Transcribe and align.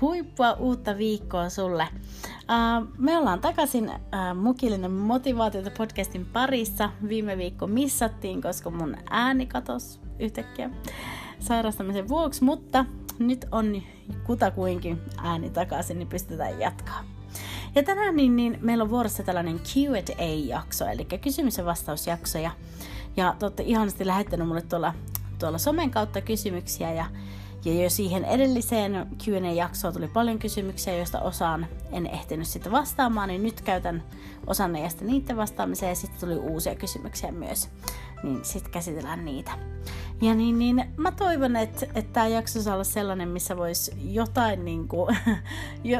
huippua 0.00 0.52
uutta 0.52 0.98
viikkoa 0.98 1.48
sulle. 1.48 1.88
Uh, 2.34 2.88
me 2.98 3.18
ollaan 3.18 3.40
takaisin 3.40 3.88
uh, 3.88 4.36
Mukillinen 4.36 4.90
motivaatiota 4.90 5.70
podcastin 5.70 6.26
parissa. 6.26 6.90
Viime 7.08 7.38
viikko 7.38 7.66
missattiin, 7.66 8.42
koska 8.42 8.70
mun 8.70 8.96
ääni 9.10 9.46
katosi 9.46 9.98
yhtäkkiä 10.18 10.70
sairastamisen 11.38 12.08
vuoksi, 12.08 12.44
mutta 12.44 12.84
nyt 13.18 13.46
on 13.52 13.82
kutakuinkin 14.26 15.00
ääni 15.22 15.50
takaisin, 15.50 15.98
niin 15.98 16.08
pystytään 16.08 16.60
jatkaa. 16.60 17.04
Ja 17.74 17.82
tänään 17.82 18.16
niin, 18.16 18.36
niin 18.36 18.58
meillä 18.60 18.84
on 18.84 18.90
vuorossa 18.90 19.22
tällainen 19.22 19.58
Q&A-jakso, 19.60 20.86
eli 20.86 21.04
kysymys- 21.04 21.58
ja 21.58 21.64
vastausjakso. 21.64 22.38
Ja, 22.38 22.50
ja 23.16 23.36
te 23.38 23.46
olette 23.46 23.62
ihanasti 23.62 24.06
lähettänyt 24.06 24.48
mulle 24.48 24.62
tuolla, 24.62 24.94
tuolla 25.38 25.58
somen 25.58 25.90
kautta 25.90 26.20
kysymyksiä 26.20 26.92
ja 26.92 27.06
ja 27.64 27.82
jo 27.82 27.90
siihen 27.90 28.24
edelliseen 28.24 29.06
Q&A-jaksoon 29.24 29.94
tuli 29.94 30.08
paljon 30.08 30.38
kysymyksiä, 30.38 30.96
joista 30.96 31.20
osaan 31.20 31.66
en 31.92 32.06
ehtinyt 32.06 32.48
sitten 32.48 32.72
vastaamaan, 32.72 33.28
niin 33.28 33.42
nyt 33.42 33.60
käytän 33.60 34.02
osan 34.46 34.72
näistä 34.72 35.04
niiden 35.04 35.36
vastaamiseen 35.36 35.90
ja 35.90 35.96
sitten 35.96 36.20
tuli 36.20 36.36
uusia 36.36 36.74
kysymyksiä 36.74 37.32
myös, 37.32 37.68
niin 38.22 38.44
sitten 38.44 38.72
käsitellään 38.72 39.24
niitä. 39.24 39.50
Ja 40.22 40.34
niin, 40.34 40.58
niin 40.58 40.84
mä 40.96 41.12
toivon, 41.12 41.56
että, 41.56 41.86
että 41.94 42.12
tämä 42.12 42.26
jakso 42.26 42.62
saa 42.62 42.74
olla 42.74 42.84
sellainen, 42.84 43.28
missä 43.28 43.56
voisi 43.56 43.92
jotain, 44.12 44.64
niin 44.64 44.88
kuin, 44.88 45.16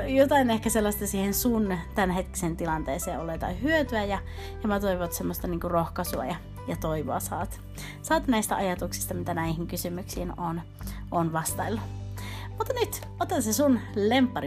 jotain 0.08 0.50
ehkä 0.50 0.70
sellaista 0.70 1.06
siihen 1.06 1.34
sun 1.34 1.78
hetkisen 2.14 2.56
tilanteeseen 2.56 3.20
olla 3.20 3.32
jotain 3.32 3.62
hyötyä 3.62 4.04
ja, 4.04 4.18
ja 4.62 4.68
mä 4.68 4.80
toivon, 4.80 5.04
että 5.04 5.16
semmoista 5.16 5.46
niin 5.46 5.60
kuin 5.60 5.70
rohkaisua 5.70 6.24
ja 6.24 6.36
ja 6.68 6.76
toivoa 6.76 7.20
saat, 7.20 7.60
saat 8.02 8.26
näistä 8.26 8.56
ajatuksista, 8.56 9.14
mitä 9.14 9.34
näihin 9.34 9.66
kysymyksiin 9.66 10.40
on, 10.40 10.60
on 11.10 11.32
vastaillut. 11.32 11.82
Mutta 12.58 12.72
nyt 12.80 13.00
ota 13.20 13.40
se 13.40 13.52
sun 13.52 13.80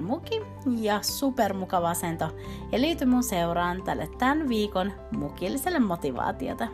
muki 0.02 0.42
ja 0.80 1.02
supermukava 1.02 1.90
asento 1.90 2.38
ja 2.72 2.82
liity 2.82 3.06
mun 3.06 3.24
seuraan 3.24 3.84
tälle 3.84 4.10
tämän 4.18 4.50
viikon 4.50 4.92
mukilliselle 5.12 5.80
motivaatiota. 5.80 6.68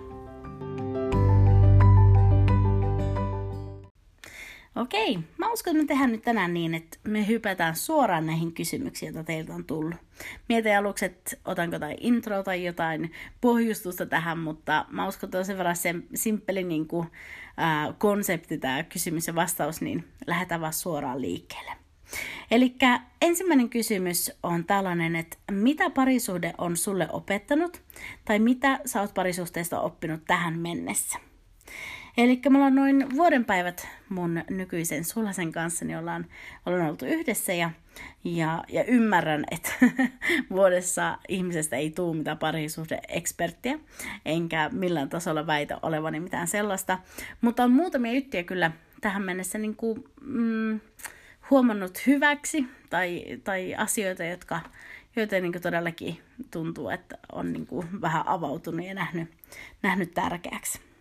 Okei, 4.75 5.19
mä 5.37 5.51
uskon, 5.51 5.71
että 5.71 5.83
me 5.83 5.87
tehdään 5.87 6.11
nyt 6.11 6.21
tänään 6.21 6.53
niin, 6.53 6.75
että 6.75 6.97
me 7.03 7.27
hypätään 7.27 7.75
suoraan 7.75 8.25
näihin 8.25 8.53
kysymyksiin, 8.53 9.13
joita 9.13 9.27
teiltä 9.27 9.53
on 9.53 9.65
tullut. 9.65 9.95
Mietin 10.49 10.77
aluksi, 10.77 11.05
että 11.05 11.37
otanko 11.45 11.75
jotain 11.75 11.97
intro 11.99 12.43
tai 12.43 12.65
jotain 12.65 13.11
pohjustusta 13.41 14.05
tähän, 14.05 14.39
mutta 14.39 14.85
mä 14.89 15.07
uskon, 15.07 15.27
että 15.27 15.37
on 15.37 15.45
sen 15.45 15.57
verran 15.57 15.75
sen 15.75 16.03
simppeli 16.15 16.63
niin 16.63 16.87
kuin, 16.87 17.07
äh, 17.61 17.95
konsepti 17.97 18.57
tämä 18.57 18.83
kysymys 18.83 19.27
ja 19.27 19.35
vastaus, 19.35 19.81
niin 19.81 20.07
lähdetään 20.27 20.61
vaan 20.61 20.73
suoraan 20.73 21.21
liikkeelle. 21.21 21.71
Eli 22.51 22.75
ensimmäinen 23.21 23.69
kysymys 23.69 24.31
on 24.43 24.65
tällainen, 24.65 25.15
että 25.15 25.37
mitä 25.51 25.89
parisuhde 25.89 26.53
on 26.57 26.77
sulle 26.77 27.07
opettanut 27.11 27.81
tai 28.25 28.39
mitä 28.39 28.79
sä 28.85 29.01
oot 29.01 29.13
parisuhteesta 29.13 29.81
oppinut 29.81 30.21
tähän 30.27 30.59
mennessä? 30.59 31.19
Eli 32.17 32.41
me 32.49 32.57
ollaan 32.57 32.75
noin 32.75 33.05
vuoden 33.15 33.45
päivät 33.45 33.87
mun 34.09 34.43
nykyisen 34.49 35.03
sulasen 35.05 35.51
kanssa, 35.51 35.85
niin 35.85 35.97
ollaan, 35.97 36.25
ollaan 36.65 36.89
oltu 36.89 37.05
yhdessä 37.05 37.53
ja, 37.53 37.69
ja, 38.23 38.63
ja 38.69 38.83
ymmärrän, 38.83 39.45
että 39.51 39.71
vuodessa 40.51 41.17
ihmisestä 41.27 41.75
ei 41.75 41.89
tule 41.91 42.15
mitään 42.15 42.37
parisuhde-eksperttiä, 42.37 43.79
enkä 44.25 44.69
millään 44.73 45.09
tasolla 45.09 45.47
väitä 45.47 45.79
olevani 45.81 46.19
mitään 46.19 46.47
sellaista. 46.47 46.99
Mutta 47.41 47.63
on 47.63 47.71
muutamia 47.71 48.13
juttuja 48.13 48.43
kyllä 48.43 48.71
tähän 49.01 49.23
mennessä 49.23 49.57
niin 49.57 49.75
kuin, 49.75 50.03
mm, 50.21 50.79
huomannut 51.49 52.07
hyväksi 52.07 52.65
tai, 52.89 53.23
tai 53.43 53.75
asioita, 53.75 54.23
jotka, 54.23 54.59
joita 55.15 55.39
niin 55.39 55.61
todellakin 55.61 56.21
tuntuu, 56.51 56.89
että 56.89 57.17
on 57.31 57.53
niin 57.53 57.67
kuin 57.67 58.01
vähän 58.01 58.27
avautunut 58.27 58.85
ja 58.85 58.93
nähnyt, 58.93 59.29
nähnyt 59.83 60.13
tärkeäksi. 60.13 60.92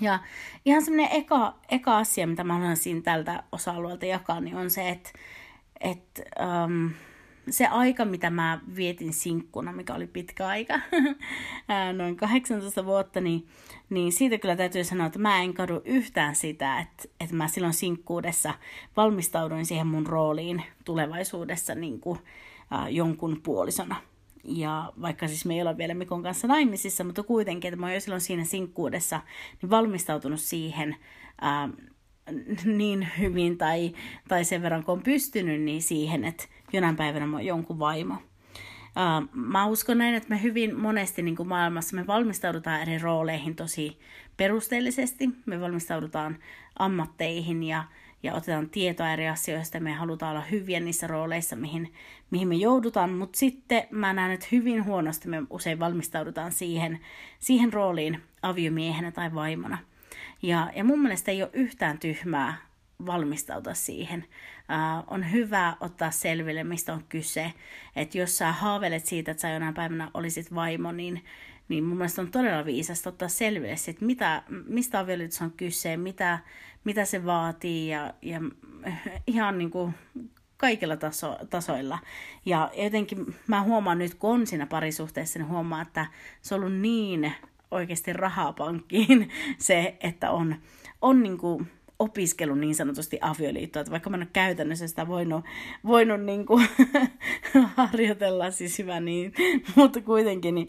Ja 0.00 0.18
ihan 0.64 0.84
semmoinen 0.84 1.16
eka, 1.16 1.54
eka 1.70 1.98
asia, 1.98 2.26
mitä 2.26 2.44
mä 2.44 2.54
haluaisin 2.54 3.02
tältä 3.02 3.42
osa-alueelta 3.52 4.06
jakaa, 4.06 4.40
niin 4.40 4.56
on 4.56 4.70
se, 4.70 4.88
että, 4.88 5.10
että 5.80 6.22
um, 6.64 6.90
se 7.50 7.66
aika, 7.66 8.04
mitä 8.04 8.30
mä 8.30 8.60
vietin 8.76 9.12
sinkkuna, 9.12 9.72
mikä 9.72 9.94
oli 9.94 10.06
pitkä 10.06 10.46
aika, 10.46 10.80
noin 11.96 12.16
18 12.16 12.84
vuotta, 12.84 13.20
niin, 13.20 13.46
niin 13.90 14.12
siitä 14.12 14.38
kyllä 14.38 14.56
täytyy 14.56 14.84
sanoa, 14.84 15.06
että 15.06 15.18
mä 15.18 15.42
en 15.42 15.54
kadu 15.54 15.82
yhtään 15.84 16.34
sitä, 16.34 16.80
että, 16.80 17.04
että 17.20 17.36
mä 17.36 17.48
silloin 17.48 17.74
sinkkuudessa 17.74 18.54
valmistauduin 18.96 19.66
siihen 19.66 19.86
mun 19.86 20.06
rooliin 20.06 20.62
tulevaisuudessa 20.84 21.74
niin 21.74 22.00
kuin, 22.00 22.18
äh, 22.72 22.92
jonkun 22.92 23.40
puolisona. 23.42 23.96
Ja 24.44 24.92
vaikka 25.00 25.28
siis 25.28 25.44
me 25.44 25.54
ei 25.54 25.60
olla 25.60 25.78
vielä 25.78 25.94
Mikon 25.94 26.22
kanssa 26.22 26.48
naimisissa, 26.48 27.04
mutta 27.04 27.22
kuitenkin, 27.22 27.68
että 27.68 27.80
mä 27.80 27.86
oon 27.86 27.94
jo 27.94 28.00
silloin 28.00 28.20
siinä 28.20 28.44
sinkkuudessa 28.44 29.20
niin 29.62 29.70
valmistautunut 29.70 30.40
siihen 30.40 30.96
ää, 31.40 31.68
niin 32.64 33.08
hyvin 33.18 33.58
tai, 33.58 33.92
tai 34.28 34.44
sen 34.44 34.62
verran 34.62 34.84
kun 34.84 34.92
on 34.92 35.02
pystynyt, 35.02 35.60
niin 35.60 35.82
siihen, 35.82 36.24
että 36.24 36.44
jonain 36.72 36.96
päivänä 36.96 37.26
mä 37.26 37.36
oon 37.36 37.46
jonkun 37.46 37.78
vaimo. 37.78 38.14
Ää, 38.96 39.22
mä 39.32 39.66
uskon 39.66 39.98
näin, 39.98 40.14
että 40.14 40.28
me 40.28 40.42
hyvin 40.42 40.80
monesti 40.80 41.22
niin 41.22 41.36
kuin 41.36 41.48
maailmassa 41.48 41.96
me 41.96 42.06
valmistaudutaan 42.06 42.82
eri 42.82 42.98
rooleihin 42.98 43.56
tosi 43.56 43.98
perusteellisesti. 44.36 45.30
Me 45.46 45.60
valmistaudutaan 45.60 46.38
ammatteihin 46.78 47.62
ja, 47.62 47.84
ja 48.24 48.34
otetaan 48.34 48.70
tietoa 48.70 49.12
eri 49.12 49.28
asioista. 49.28 49.80
Me 49.80 49.92
halutaan 49.92 50.30
olla 50.30 50.46
hyviä 50.50 50.80
niissä 50.80 51.06
rooleissa, 51.06 51.56
mihin, 51.56 51.92
mihin 52.30 52.48
me 52.48 52.54
joudutaan, 52.54 53.10
mutta 53.10 53.38
sitten 53.38 53.86
mä 53.90 54.12
näen, 54.12 54.32
että 54.32 54.46
hyvin 54.52 54.84
huonosti 54.84 55.28
me 55.28 55.42
usein 55.50 55.78
valmistaudutaan 55.78 56.52
siihen, 56.52 57.00
siihen 57.38 57.72
rooliin 57.72 58.22
aviomiehenä 58.42 59.10
tai 59.12 59.34
vaimona. 59.34 59.78
Ja, 60.42 60.70
ja 60.76 60.84
mun 60.84 61.00
mielestä 61.00 61.30
ei 61.30 61.42
ole 61.42 61.50
yhtään 61.52 61.98
tyhmää 61.98 62.56
valmistautua 63.06 63.74
siihen. 63.74 64.24
Uh, 64.68 65.14
on 65.14 65.32
hyvä 65.32 65.76
ottaa 65.80 66.10
selville, 66.10 66.64
mistä 66.64 66.92
on 66.92 67.04
kyse. 67.08 67.52
Että 67.96 68.18
jos 68.18 68.38
sä 68.38 68.52
haaveilet 68.52 69.06
siitä, 69.06 69.30
että 69.30 69.40
sä 69.40 69.50
jonain 69.50 69.74
päivänä 69.74 70.10
olisit 70.14 70.54
vaimo, 70.54 70.92
niin, 70.92 71.24
niin 71.68 71.84
mun 71.84 71.96
mielestä 71.96 72.22
on 72.22 72.30
todella 72.30 72.64
viisasta 72.64 73.08
ottaa 73.08 73.28
selville, 73.28 73.72
että 73.72 74.04
mitä, 74.04 74.42
mistä 74.66 74.98
avioliitossa 74.98 75.44
on 75.44 75.52
kyse, 75.52 75.96
mitä, 75.96 76.38
mitä 76.84 77.04
se 77.04 77.24
vaatii 77.24 77.88
ja, 77.88 78.14
ja 78.22 78.40
ihan 79.26 79.58
niin 79.58 79.70
kuin 79.70 79.94
kaikilla 80.56 80.96
taso, 80.96 81.38
tasoilla. 81.50 81.98
Ja 82.46 82.70
jotenkin 82.76 83.34
mä 83.46 83.62
huomaan 83.62 83.98
nyt, 83.98 84.14
kun 84.14 84.30
on 84.30 84.46
siinä 84.46 84.66
parisuhteessa, 84.66 85.38
niin 85.38 85.48
huomaan, 85.48 85.86
että 85.86 86.06
se 86.42 86.54
on 86.54 86.60
ollut 86.60 86.78
niin 86.78 87.32
oikeasti 87.70 88.12
rahaa 88.12 88.52
pankkiin 88.52 89.30
se, 89.58 89.96
että 90.00 90.30
on, 90.30 90.56
on 91.02 91.22
niin 91.22 91.38
kuin 91.38 91.66
opiskellut 91.98 92.58
niin 92.58 92.74
sanotusti 92.74 93.18
avioliittoa, 93.20 93.80
että 93.80 93.90
vaikka 93.90 94.10
mä 94.10 94.16
en 94.16 94.22
ole 94.22 94.28
käytännössä 94.32 94.88
sitä 94.88 95.08
voinut, 95.08 95.44
voinut 95.86 96.20
niin 96.20 96.46
kuin 96.46 96.68
harjoitella, 97.76 98.50
siis 98.50 98.78
hyvä 98.78 99.00
niin, 99.00 99.32
mutta 99.76 100.00
kuitenkin 100.00 100.54
niin, 100.54 100.68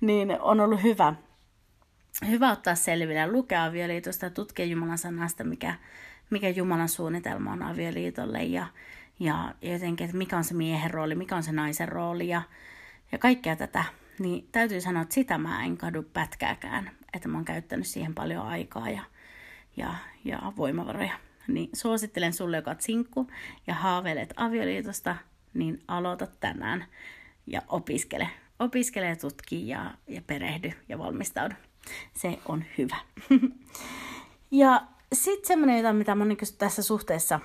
niin 0.00 0.40
on 0.40 0.60
ollut 0.60 0.82
hyvä, 0.82 1.14
hyvä 2.28 2.50
ottaa 2.50 2.74
selville 2.74 3.14
ja 3.14 3.28
lukea 3.28 3.64
avioliitosta 3.64 4.26
ja 4.26 4.30
tutkia 4.30 4.64
Jumalan 4.64 4.98
sanasta, 4.98 5.44
mikä, 5.44 5.74
mikä 6.30 6.48
Jumalan 6.48 6.88
suunnitelma 6.88 7.52
on 7.52 7.62
avioliitolle 7.62 8.42
ja, 8.42 8.66
ja 9.20 9.54
jotenkin, 9.62 10.04
että 10.04 10.16
mikä 10.16 10.36
on 10.36 10.44
se 10.44 10.54
miehen 10.54 10.90
rooli, 10.90 11.14
mikä 11.14 11.36
on 11.36 11.42
se 11.42 11.52
naisen 11.52 11.88
rooli 11.88 12.28
ja, 12.28 12.42
ja 13.12 13.18
kaikkea 13.18 13.56
tätä, 13.56 13.84
niin 14.18 14.48
täytyy 14.52 14.80
sanoa, 14.80 15.02
että 15.02 15.14
sitä 15.14 15.38
mä 15.38 15.64
en 15.64 15.76
kadu 15.76 16.02
pätkääkään, 16.02 16.90
että 17.12 17.28
mä 17.28 17.38
oon 17.38 17.44
käyttänyt 17.44 17.86
siihen 17.86 18.14
paljon 18.14 18.46
aikaa 18.46 18.90
ja, 18.90 19.02
ja, 19.76 19.94
ja 20.24 20.52
voimavaroja. 20.56 21.12
Niin 21.48 21.70
suosittelen 21.72 22.32
sulle, 22.32 22.56
joka 22.56 22.70
on 22.70 22.76
sinkku 22.78 23.30
ja 23.66 23.74
haaveilet 23.74 24.34
avioliitosta, 24.36 25.16
niin 25.54 25.82
aloita 25.88 26.26
tänään 26.26 26.84
ja 27.46 27.62
opiskele. 27.68 28.28
Opiskele 28.58 29.06
ja 29.06 29.16
tutki 29.16 29.68
ja, 29.68 29.94
ja 30.08 30.22
perehdy 30.26 30.72
ja 30.88 30.98
valmistaudu. 30.98 31.54
Se 32.12 32.38
on 32.46 32.64
hyvä. 32.78 32.96
ja 34.50 34.82
sitten 35.12 35.46
semmoinen, 35.46 35.96
mitä 35.96 36.14
mä 36.14 36.24
tässä 36.58 36.82
suhteessa 36.82 37.40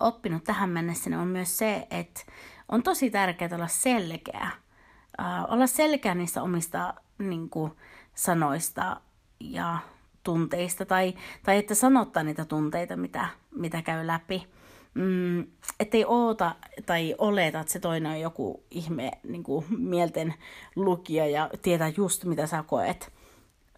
oppinut 0.00 0.44
tähän 0.44 0.70
mennessä 0.70 1.10
niin 1.10 1.20
on 1.20 1.28
myös 1.28 1.58
se, 1.58 1.86
että 1.90 2.20
on 2.68 2.82
tosi 2.82 3.10
tärkeää 3.10 3.50
olla 3.54 3.68
selkeä. 3.68 4.50
Uh, 5.20 5.54
olla 5.54 5.66
selkeä 5.66 6.14
niistä 6.14 6.42
omista 6.42 6.94
niin 7.18 7.50
kuin, 7.50 7.72
sanoista 8.14 9.00
ja 9.40 9.78
tunteista, 10.22 10.86
tai, 10.86 11.14
tai 11.42 11.58
että 11.58 11.74
sanottaa 11.74 12.22
niitä 12.22 12.44
tunteita, 12.44 12.96
mitä, 12.96 13.28
mitä 13.54 13.82
käy 13.82 14.06
läpi. 14.06 14.48
Mm, 14.94 15.46
ettei 15.80 16.04
oota 16.04 16.54
tai 16.86 17.14
oleta, 17.18 17.60
että 17.60 17.72
se 17.72 17.78
toinen 17.78 18.12
on 18.12 18.20
joku 18.20 18.64
ihme 18.70 19.10
niin 19.28 19.42
kuin 19.42 19.66
mielten 19.78 20.34
lukija 20.76 21.26
ja 21.26 21.50
tietää 21.62 21.92
just 21.96 22.24
mitä 22.24 22.46
sä 22.46 22.64
koet 22.66 23.12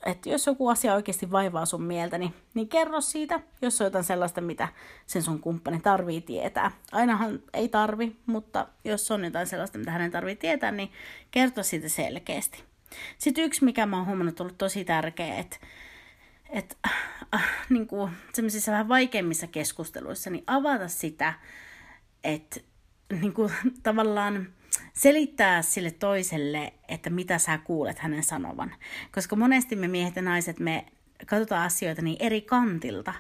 että 0.07 0.29
jos 0.29 0.47
joku 0.47 0.69
asia 0.69 0.95
oikeasti 0.95 1.31
vaivaa 1.31 1.67
sun 1.67 1.83
mieltä, 1.83 2.19
niin, 2.19 2.35
niin 2.55 2.69
kerro 2.69 3.01
siitä, 3.01 3.41
jos 3.63 3.81
on 3.81 3.85
jotain 3.85 4.05
sellaista, 4.05 4.41
mitä 4.41 4.69
sen 5.07 5.23
sun 5.23 5.41
kumppani 5.41 5.81
tarvii 5.81 6.21
tietää. 6.21 6.71
Ainahan 6.93 7.41
ei 7.55 7.69
tarvi, 7.69 8.17
mutta 8.27 8.67
jos 8.85 9.11
on 9.11 9.25
jotain 9.25 9.47
sellaista, 9.47 9.79
mitä 9.79 9.91
hänen 9.91 10.11
tarvii 10.11 10.37
tietää, 10.37 10.71
niin 10.71 10.93
kerto 11.31 11.63
siitä 11.63 11.89
selkeästi. 11.89 12.65
Sitten 13.19 13.45
yksi, 13.45 13.65
mikä 13.65 13.87
mä 13.87 13.97
oon 13.97 14.07
huomannut, 14.07 14.41
ollut 14.41 14.59
tosi 14.59 14.85
tärkeä, 14.85 15.39
että 15.39 15.57
että 16.51 16.77
äh, 17.35 17.45
niin 17.69 17.87
kuin 17.87 18.13
semmoisissa 18.33 18.73
vähän 18.73 18.89
vaikeimmissa 18.89 19.47
keskusteluissa, 19.47 20.31
niin 20.31 20.45
avata 20.47 20.89
sitä, 20.89 21.35
että 22.25 22.61
niin 23.21 23.33
kuin, 23.33 23.53
tavallaan 23.83 24.49
selittää 24.93 25.63
sille 25.63 25.91
toiselle, 25.91 26.73
että 26.89 27.11
mitä 27.11 27.39
sä 27.39 27.59
kuulet 27.59 27.99
hänen 27.99 28.25
sanovan. 28.25 28.75
Koska 29.13 29.37
monesti 29.37 29.77
me 29.77 29.89
miehet 29.89 30.17
ja 30.17 30.23
naiset, 30.23 30.59
me 30.59 30.87
katsotaan 31.27 31.67
asioita 31.67 32.03
niin 32.03 32.17
eri 32.21 32.41
kantilta. 32.41 33.15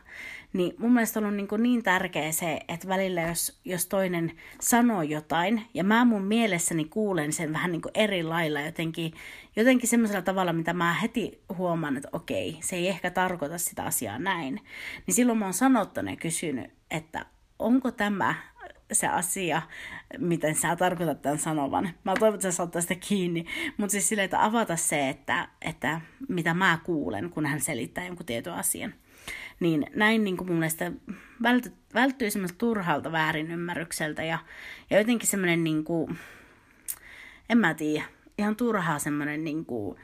Niin 0.53 0.75
mun 0.79 0.93
mielestä 0.93 1.21
on 1.21 1.25
ollut 1.25 1.37
niin, 1.37 1.63
niin 1.63 1.83
tärkeä 1.83 2.33
se, 2.33 2.61
että 2.69 2.89
välillä 2.89 3.23
jos, 3.23 3.61
jos 3.65 3.87
toinen 3.87 4.33
sanoo 4.61 5.03
jotain, 5.03 5.63
ja 5.75 5.85
mä 5.85 6.05
mun 6.05 6.25
mielessäni 6.25 6.85
kuulen 6.85 7.33
sen 7.33 7.53
vähän 7.53 7.73
niin 7.73 7.83
kuin 7.83 7.93
eri 7.95 8.23
lailla 8.23 8.61
jotenkin, 8.61 9.13
jotenkin 9.57 9.89
semmoisella 9.89 10.23
tavalla, 10.23 10.53
mitä 10.53 10.73
mä 10.73 10.93
heti 10.93 11.43
huomaan, 11.59 11.97
että 11.97 12.09
okei, 12.13 12.59
se 12.61 12.77
ei 12.77 12.89
ehkä 12.89 13.11
tarkoita 13.11 13.59
sitä 13.59 13.83
asiaa 13.83 14.19
näin. 14.19 14.61
Niin 15.07 15.15
silloin 15.15 15.39
mä 15.39 15.45
oon 15.45 15.55
sanottanut 15.55 16.11
ja 16.11 16.17
kysynyt, 16.17 16.71
että 16.91 17.27
onko 17.59 17.91
tämä 17.91 18.35
se 18.93 19.07
asia, 19.07 19.63
miten 20.19 20.55
sä 20.55 20.77
tarkoitat 20.77 21.23
tämän 21.23 21.39
sanovan. 21.39 21.91
Mä 22.05 22.15
toivon, 22.19 22.35
että 22.35 22.51
sä 22.51 22.57
saat 22.57 22.71
tästä 22.71 22.95
kiinni. 22.95 23.47
Mutta 23.77 23.93
siis 23.93 24.09
silleen, 24.09 24.25
että 24.25 24.45
avata 24.45 24.77
se, 24.77 25.09
että, 25.09 25.49
että 25.63 26.01
mitä 26.29 26.55
mä 26.55 26.79
kuulen, 26.85 27.31
kun 27.31 27.47
hän 27.47 27.61
selittää 27.61 28.07
jonkun 28.07 28.27
tietyn 28.27 28.53
asian. 28.53 28.95
Niin 29.61 29.87
näin 29.95 30.25
niin 30.25 30.37
kuin 30.37 30.49
mun 30.49 30.59
mielestä 30.59 30.93
välty, 31.43 31.73
välttyy 31.95 32.31
semmoista 32.31 32.59
turhalta 32.59 33.13
väärinymmärrykseltä 33.13 34.23
ja, 34.23 34.39
ja 34.91 34.99
jotenkin 34.99 35.29
semmoinen, 35.29 35.65
niin 35.65 35.85
kuin, 35.85 36.19
en 37.49 37.59
mä 37.59 37.75
tiedä, 37.75 38.05
ihan 38.39 38.57
turhaa 38.57 38.99
semmoinen 38.99 39.45
niin 39.45 39.65
kuin, 39.65 39.99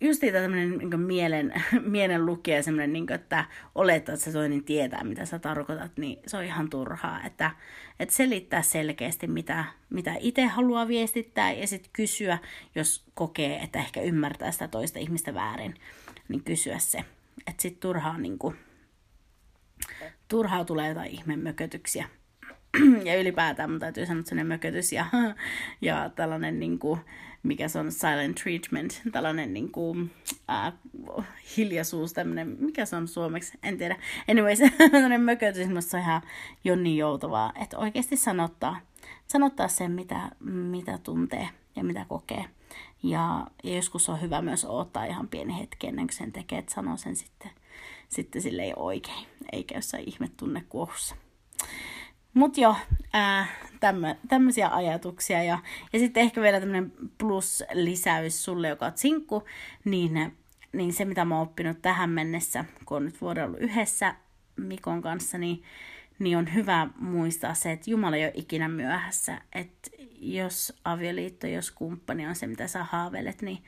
just 0.00 0.20
tämmöinen 0.32 0.78
niin 0.78 1.00
mielen, 1.00 1.52
mielen 1.84 2.26
lukija, 2.26 2.62
semmoinen, 2.62 2.92
niin 2.92 3.06
kuin, 3.06 3.14
että 3.14 3.44
olettaa, 3.74 4.12
että 4.12 4.24
se 4.24 4.32
toinen 4.32 4.64
tietää, 4.64 5.04
mitä 5.04 5.24
sä 5.24 5.38
tarkoitat, 5.38 5.92
niin 5.96 6.18
se 6.26 6.36
on 6.36 6.44
ihan 6.44 6.70
turhaa. 6.70 7.22
Että, 7.24 7.50
että 8.00 8.14
selittää 8.14 8.62
selkeästi, 8.62 9.26
mitä, 9.26 9.64
mitä 9.90 10.14
itse 10.18 10.46
haluaa 10.46 10.88
viestittää 10.88 11.52
ja 11.52 11.66
sitten 11.66 11.90
kysyä, 11.92 12.38
jos 12.74 13.04
kokee, 13.14 13.58
että 13.58 13.78
ehkä 13.78 14.00
ymmärtää 14.00 14.52
sitä 14.52 14.68
toista 14.68 14.98
ihmistä 14.98 15.34
väärin, 15.34 15.74
niin 16.28 16.44
kysyä 16.44 16.78
se. 16.78 16.98
Että 17.46 17.62
sitten 17.62 17.80
turhaa, 17.80 18.18
niin 18.18 18.38
kuin, 18.38 18.56
turhaa 20.28 20.64
tulee 20.64 20.88
jotain 20.88 21.10
ihmemökötyksiä. 21.10 22.08
ja 23.08 23.20
ylipäätään 23.20 23.70
mun 23.70 23.80
täytyy 23.80 24.06
sanoa, 24.06 24.20
että 24.20 24.28
sellainen 24.28 24.46
mökötys 24.46 24.92
ja, 24.92 25.06
ja 25.80 26.10
tällainen 26.16 26.60
niin 26.60 26.78
kuin, 26.78 27.00
mikä 27.42 27.68
se 27.68 27.78
on 27.78 27.92
silent 27.92 28.36
treatment, 28.42 29.02
tällainen 29.12 29.54
niin 29.54 29.72
kuin, 29.72 30.10
äh, 30.50 30.72
hiljaisuus, 31.56 32.12
tämmöinen, 32.12 32.56
mikä 32.60 32.84
se 32.84 32.96
on 32.96 33.08
suomeksi, 33.08 33.58
en 33.62 33.78
tiedä. 33.78 33.96
Anyways, 34.28 34.58
tämmöinen 34.90 35.20
mökötys, 35.20 35.68
musta 35.68 35.96
on 35.96 36.02
ihan 36.02 36.22
niin 36.82 36.96
joutavaa, 36.96 37.52
että 37.62 37.78
oikeasti 37.78 38.16
sanottaa, 38.16 38.80
sanottaa 39.26 39.68
sen, 39.68 39.92
mitä, 39.92 40.30
mitä 40.40 40.98
tuntee 40.98 41.48
ja 41.76 41.84
mitä 41.84 42.06
kokee. 42.08 42.44
Ja, 43.02 43.46
ja 43.64 43.76
joskus 43.76 44.08
on 44.08 44.20
hyvä 44.20 44.42
myös 44.42 44.64
odottaa 44.64 45.04
ihan 45.04 45.28
pieni 45.28 45.58
hetki 45.58 45.86
ennen 45.86 46.06
kuin 46.06 46.16
sen 46.16 46.32
tekee, 46.32 46.58
että 46.58 46.74
sanoo 46.74 46.96
sen 46.96 47.16
sitten, 47.16 47.50
sitten 48.08 48.42
sille 48.42 48.62
ei 48.62 48.72
oikein, 48.76 49.26
eikä 49.52 49.74
jossain 49.74 50.08
ihme 50.08 50.28
tunne 50.36 50.64
kuohussa. 50.68 51.16
Mutta 52.38 52.60
joo, 52.60 52.76
äh, 53.14 53.50
tämmö, 53.80 54.14
tämmöisiä 54.28 54.68
ajatuksia. 54.68 55.42
Ja, 55.42 55.58
ja 55.92 55.98
sitten 55.98 56.22
ehkä 56.22 56.40
vielä 56.40 56.60
tämmöinen 56.60 56.92
plus-lisäys 57.18 58.44
sulle, 58.44 58.68
joka 58.68 58.86
on 58.86 58.92
sinkku, 58.94 59.42
niin, 59.84 60.36
niin 60.72 60.92
se 60.92 61.04
mitä 61.04 61.24
mä 61.24 61.34
oon 61.34 61.48
oppinut 61.48 61.82
tähän 61.82 62.10
mennessä, 62.10 62.64
kun 62.84 62.96
on 62.96 63.04
nyt 63.04 63.20
vuoden 63.20 63.44
ollut 63.44 63.60
yhdessä 63.60 64.14
Mikon 64.56 65.02
kanssa, 65.02 65.38
niin, 65.38 65.62
niin 66.18 66.38
on 66.38 66.54
hyvä 66.54 66.88
muistaa 66.98 67.54
se, 67.54 67.72
että 67.72 67.90
Jumala 67.90 68.16
ei 68.16 68.24
ole 68.24 68.32
ikinä 68.34 68.68
myöhässä. 68.68 69.40
Että 69.52 69.90
jos 70.20 70.78
avioliitto, 70.84 71.46
jos 71.46 71.70
kumppani 71.70 72.26
on 72.26 72.34
se, 72.34 72.46
mitä 72.46 72.66
sä 72.66 72.84
haaveilet, 72.84 73.42
niin 73.42 73.58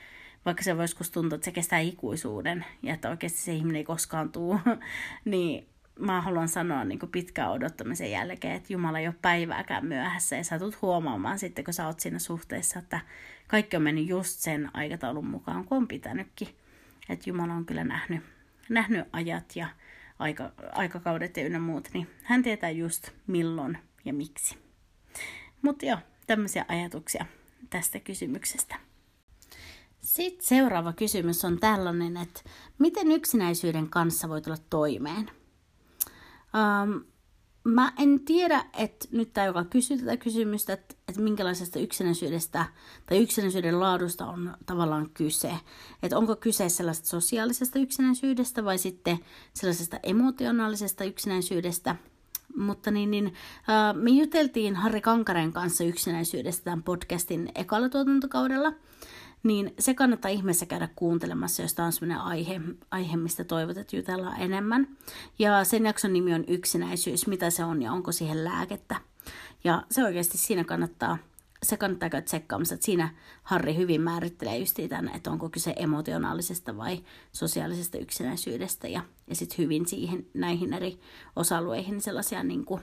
vaikka 0.45 0.63
se 0.63 0.77
voisi 0.77 1.13
tuntua, 1.13 1.37
että 1.37 1.45
se 1.45 1.53
kestää 1.53 1.79
ikuisuuden 1.79 2.65
ja 2.83 2.95
että 2.95 3.11
oikeasti 3.11 3.39
se 3.39 3.53
ihminen 3.53 3.77
ei 3.77 3.85
koskaan 3.85 4.33
tuu, 4.33 4.61
niin 5.25 5.71
mä 5.99 6.21
haluan 6.21 6.49
sanoa 6.49 6.85
niin 6.85 6.99
pitkään 7.13 7.51
odottamisen 7.51 8.11
jälkeen, 8.11 8.55
että 8.55 8.73
Jumala 8.73 8.99
ei 8.99 9.07
ole 9.07 9.15
päivääkään 9.23 9.87
myöhässä 9.87 10.37
ja 10.37 10.45
sä 10.45 10.59
tulet 10.59 10.83
huomaamaan 10.83 11.39
sitten, 11.39 11.65
kun 11.65 11.75
sä 11.75 11.87
oot 11.87 12.01
siinä 12.01 12.19
suhteessa, 12.19 12.79
että 12.79 13.01
kaikki 13.49 13.77
on 13.77 13.83
mennyt 13.83 14.09
just 14.09 14.39
sen 14.41 14.71
aikataulun 14.75 15.27
mukaan, 15.27 15.65
kun 15.65 15.79
on 15.79 15.89
pitänytkin. 15.89 16.49
Että 17.09 17.31
Jumala 17.31 17.55
on 17.55 17.67
kyllä 17.67 17.85
nähnyt, 17.85 18.23
nähnyt 18.69 19.07
ajat 19.13 19.57
ja 19.57 19.69
aika, 20.19 20.53
aikakaudet 20.73 21.37
ja 21.37 21.45
ynnä 21.45 21.59
muut, 21.59 21.89
niin 21.95 22.07
hän 22.23 22.43
tietää 22.43 22.71
just 22.71 23.11
milloin 23.27 23.79
ja 24.05 24.13
miksi. 24.13 24.59
Mutta 25.63 25.87
joo, 25.87 25.99
tämmöisiä 26.27 26.65
ajatuksia 26.69 27.27
tästä 27.71 28.01
kysymyksestä. 28.01 28.77
Sitten 30.01 30.47
seuraava 30.47 30.93
kysymys 30.93 31.45
on 31.45 31.61
tällainen, 31.61 32.17
että 32.17 32.41
miten 32.79 33.13
yksinäisyyden 33.13 33.89
kanssa 33.89 34.29
voit 34.29 34.47
olla 34.47 34.59
toimeen? 34.71 35.31
Um, 36.55 37.05
mä 37.65 37.93
en 37.99 38.21
tiedä, 38.25 38.65
että 38.79 39.09
nyt 39.13 39.33
tämä, 39.33 39.47
joka 39.47 39.65
kysyy 39.65 39.99
tätä 39.99 40.17
kysymystä, 40.17 40.73
että, 40.73 40.95
että 41.09 41.21
minkälaisesta 41.21 41.79
yksinäisyydestä 41.79 42.65
tai 43.07 43.19
yksinäisyyden 43.23 43.81
laadusta 43.81 44.27
on 44.27 44.55
tavallaan 44.67 45.11
kyse. 45.15 45.53
Että 46.03 46.19
onko 46.19 46.37
kyse 46.37 46.69
sellaista 46.69 47.09
sosiaalisesta 47.09 47.79
yksinäisyydestä 47.79 48.65
vai 48.65 48.79
sitten 48.79 49.19
sellaisesta 49.55 50.01
emotionaalisesta 50.03 51.05
yksinäisyydestä. 51.05 51.97
Mutta 52.57 52.91
niin, 52.91 53.11
niin 53.11 53.27
uh, 53.27 54.03
me 54.03 54.11
juteltiin 54.11 54.77
Harri 54.77 55.01
Kankaren 55.01 55.53
kanssa 55.53 55.85
yksinäisyydestä 55.85 56.65
tämän 56.65 56.83
podcastin 56.83 57.53
ekalla 57.55 57.89
tuotantokaudella– 57.89 58.73
niin 59.43 59.75
se 59.79 59.95
kannattaa 59.95 60.31
ihmeessä 60.31 60.67
käydä 60.67 60.89
kuuntelemassa, 60.97 61.63
jos 61.63 61.75
tämä 61.75 61.87
on 61.87 61.93
sellainen 61.93 62.19
aihe, 62.19 62.61
aihe, 62.91 63.17
mistä 63.17 63.45
toivot, 63.45 63.77
että 63.77 63.97
jutellaan 63.97 64.41
enemmän. 64.41 64.89
Ja 65.39 65.65
sen 65.65 65.85
jakson 65.87 66.13
nimi 66.13 66.35
on 66.35 66.45
yksinäisyys, 66.49 67.27
mitä 67.27 67.51
se 67.51 67.65
on 67.65 67.83
ja 67.83 67.93
onko 67.93 68.13
siihen 68.13 68.45
lääkettä. 68.45 68.97
Ja 69.65 69.83
se 69.91 70.05
oikeasti 70.05 70.39
siinä 70.39 70.65
kannattaa, 70.65 71.19
se 71.63 71.77
kannattaa 71.77 72.11
käydä 72.11 72.25
tsekkaamassa, 72.25 72.75
että 72.75 72.85
siinä 72.85 73.15
Harri 73.43 73.77
hyvin 73.77 74.01
määrittelee 74.01 74.59
just 74.59 74.77
tämän, 74.89 75.15
että 75.15 75.31
onko 75.31 75.49
kyse 75.49 75.75
emotionaalisesta 75.77 76.77
vai 76.77 77.05
sosiaalisesta 77.33 77.99
yksinäisyydestä 77.99 78.89
ja, 78.89 79.03
ja 79.27 79.35
sitten 79.35 79.59
hyvin 79.59 79.87
siihen 79.87 80.27
näihin 80.35 80.73
eri 80.73 81.01
osa-alueihin 81.37 82.01
sellaisia 82.01 82.43
niin 82.43 82.65
kuin, 82.65 82.83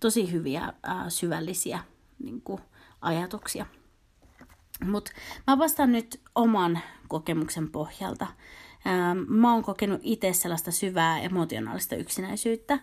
tosi 0.00 0.32
hyviä 0.32 0.72
ää, 0.82 1.10
syvällisiä 1.10 1.84
niin 2.18 2.40
kuin, 2.40 2.60
ajatuksia. 3.00 3.66
Mutta 4.84 5.12
mä 5.46 5.58
vastaan 5.58 5.92
nyt 5.92 6.20
oman 6.34 6.78
kokemuksen 7.08 7.70
pohjalta. 7.70 8.26
Ähm, 8.86 9.18
mä 9.28 9.52
oon 9.52 9.62
kokenut 9.62 10.00
itse 10.02 10.32
sellaista 10.32 10.70
syvää 10.70 11.20
emotionaalista 11.20 11.96
yksinäisyyttä, 11.96 12.78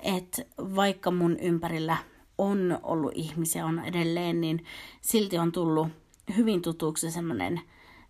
että 0.00 0.42
vaikka 0.58 1.10
mun 1.10 1.38
ympärillä 1.38 1.96
on 2.38 2.78
ollut 2.82 3.12
ihmisiä, 3.14 3.66
on 3.66 3.84
edelleen, 3.84 4.40
niin 4.40 4.64
silti 5.00 5.38
on 5.38 5.52
tullut 5.52 5.88
hyvin 6.36 6.62
tutuksi 6.62 7.10
semmoinen 7.10 7.60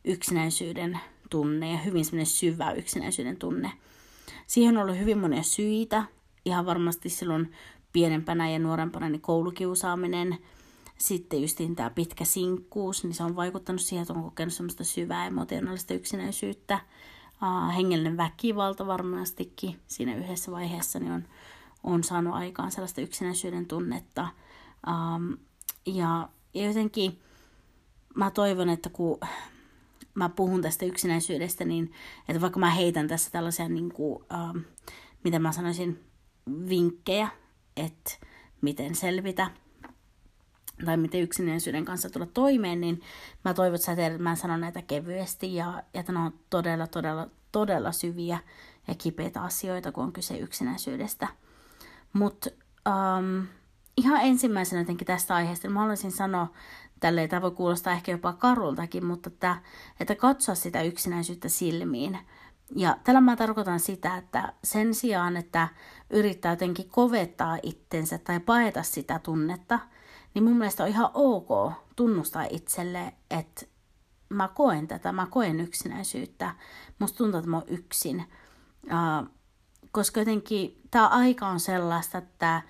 yksinäisyyden 0.05 1.01
tunne 1.31 1.71
ja 1.73 1.79
hyvin 1.79 2.05
semmoinen 2.05 2.27
syvä 2.27 2.73
yksinäisyyden 2.73 3.37
tunne. 3.37 3.73
Siihen 4.47 4.77
on 4.77 4.83
ollut 4.83 4.99
hyvin 4.99 5.19
monia 5.19 5.43
syitä, 5.43 6.05
ihan 6.45 6.67
varmasti 6.67 7.09
silloin 7.09 7.53
pienempänä 7.93 8.51
ja 8.51 8.59
nuorempana 8.59 9.09
niin 9.09 9.21
koulukiusaaminen– 9.21 10.39
sitten 11.03 11.43
justiin 11.43 11.77
tämä 11.77 11.91
pitkä 11.91 12.25
sinkkuus, 12.25 13.05
niin 13.05 13.15
se 13.15 13.23
on 13.23 13.37
vaikuttanut 13.37 13.81
siihen, 13.81 14.03
että 14.03 14.13
on 14.13 14.23
kokenut 14.23 14.55
semmoista 14.55 14.85
syvää 14.85 15.27
emotionaalista 15.27 15.95
yksinäisyyttä. 15.95 16.81
Uh, 17.43 17.77
hengellinen 17.77 18.17
väkivalta 18.17 18.87
varmastikin 18.87 19.81
siinä 19.87 20.17
yhdessä 20.17 20.53
vaiheessa 20.53 20.99
niin 20.99 21.13
on, 21.13 21.25
on 21.83 22.05
saanut 22.05 22.35
aikaan 22.35 22.73
sellaista 22.73 23.01
yksinäisyyden 23.01 23.67
tunnetta. 23.67 24.29
Um, 24.89 25.39
ja, 25.87 26.29
ja 26.55 26.67
jotenkin 26.67 27.21
mä 28.15 28.31
toivon, 28.31 28.69
että 28.69 28.91
kun 28.91 29.19
mä 30.15 30.29
puhun 30.29 30.63
tästä 30.63 30.85
yksinäisyydestä, 30.85 31.65
niin 31.65 31.93
että 32.29 32.41
vaikka 32.41 32.61
mä 32.61 32.71
heitän 32.71 33.09
tässä 33.09 33.31
tällaisia, 33.31 33.69
niin 33.69 33.93
kuin, 33.93 34.25
um, 34.35 34.63
mitä 35.25 35.39
mä 35.39 35.53
sanoisin, 35.53 36.05
vinkkejä, 36.69 37.29
että 37.77 38.13
miten 38.61 38.95
selvitä 38.95 39.51
tai 40.85 40.97
miten 40.97 41.21
yksinäisyyden 41.21 41.85
kanssa 41.85 42.11
tulla 42.11 42.27
toimeen, 42.27 42.81
niin 42.81 43.01
mä 43.45 43.55
toivon, 43.55 43.75
että 43.75 43.85
sä 43.85 43.93
että 43.93 44.19
mä 44.19 44.37
sanon 44.37 44.61
näitä 44.61 44.83
kevyesti 44.83 45.55
ja, 45.55 45.83
ja 45.95 46.01
että 46.01 46.13
ne 46.13 46.19
on 46.19 46.33
todella, 46.51 46.87
todella, 46.87 47.29
todella 47.53 47.93
syviä 47.93 48.39
ja 48.89 48.95
kipeitä 48.95 49.43
asioita, 49.43 49.93
kun 49.93 50.05
on 50.05 50.13
kyse 50.13 50.39
yksinäisyydestä. 50.39 51.29
Mutta 52.13 52.51
um, 52.89 53.47
ihan 53.97 54.21
ensimmäisenä 54.23 54.81
jotenkin 54.83 55.07
tästä 55.07 55.35
aiheesta, 55.35 55.69
niin 55.69 55.73
mä 55.73 55.81
haluaisin 55.81 56.13
sanoa 56.13 56.49
tälleen, 57.01 57.29
tämä 57.29 57.43
voi 57.43 57.51
kuulostaa 57.51 57.93
ehkä 57.93 58.13
jopa 58.13 58.33
karultakin, 58.33 59.05
mutta 59.05 59.31
että, 59.31 59.57
että 60.01 60.15
katsoa 60.15 60.55
sitä 60.55 60.83
yksinäisyyttä 60.83 61.49
silmiin. 61.49 62.19
Ja 62.77 62.97
tällä 63.05 63.21
mä 63.21 63.37
tarkoitan 63.37 63.81
sitä, 63.81 64.17
että 64.17 64.53
sen 64.65 64.95
sijaan, 64.95 65.37
että 65.37 65.69
yrittää 66.11 66.53
jotenkin 66.53 66.89
kovettaa 66.89 67.59
itsensä 67.63 68.19
tai 68.19 68.41
paeta 68.41 68.83
sitä 68.83 69.19
tunnetta, 69.19 69.79
niin 70.35 70.45
mun 70.45 70.57
mielestä 70.57 70.83
on 70.83 70.89
ihan 70.89 71.11
ok 71.15 71.73
tunnustaa 71.97 72.47
itselle, 72.51 73.13
että 73.31 73.67
mä 74.29 74.49
koen 74.49 74.89
tätä, 74.89 75.13
mä 75.13 75.27
koen 75.31 75.61
yksinäisyyttä, 75.61 76.55
musta 76.99 77.19
tuntuu, 77.19 77.39
että 77.39 77.51
mä 77.51 77.57
oon 77.57 77.69
yksin. 77.69 78.25
Uh, 78.85 79.29
koska 79.93 80.21
jotenkin 80.21 80.81
tämä 80.91 81.09
aika 81.09 81.47
on 81.47 81.61
sellaista, 81.61 82.19
että 82.19 82.63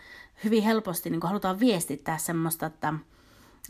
hyvin 0.45 0.63
helposti 0.63 1.11
niin 1.11 1.21
halutaan 1.23 1.61
viestittää 1.61 2.19
semmoista, 2.19 2.67
että, 2.67 2.95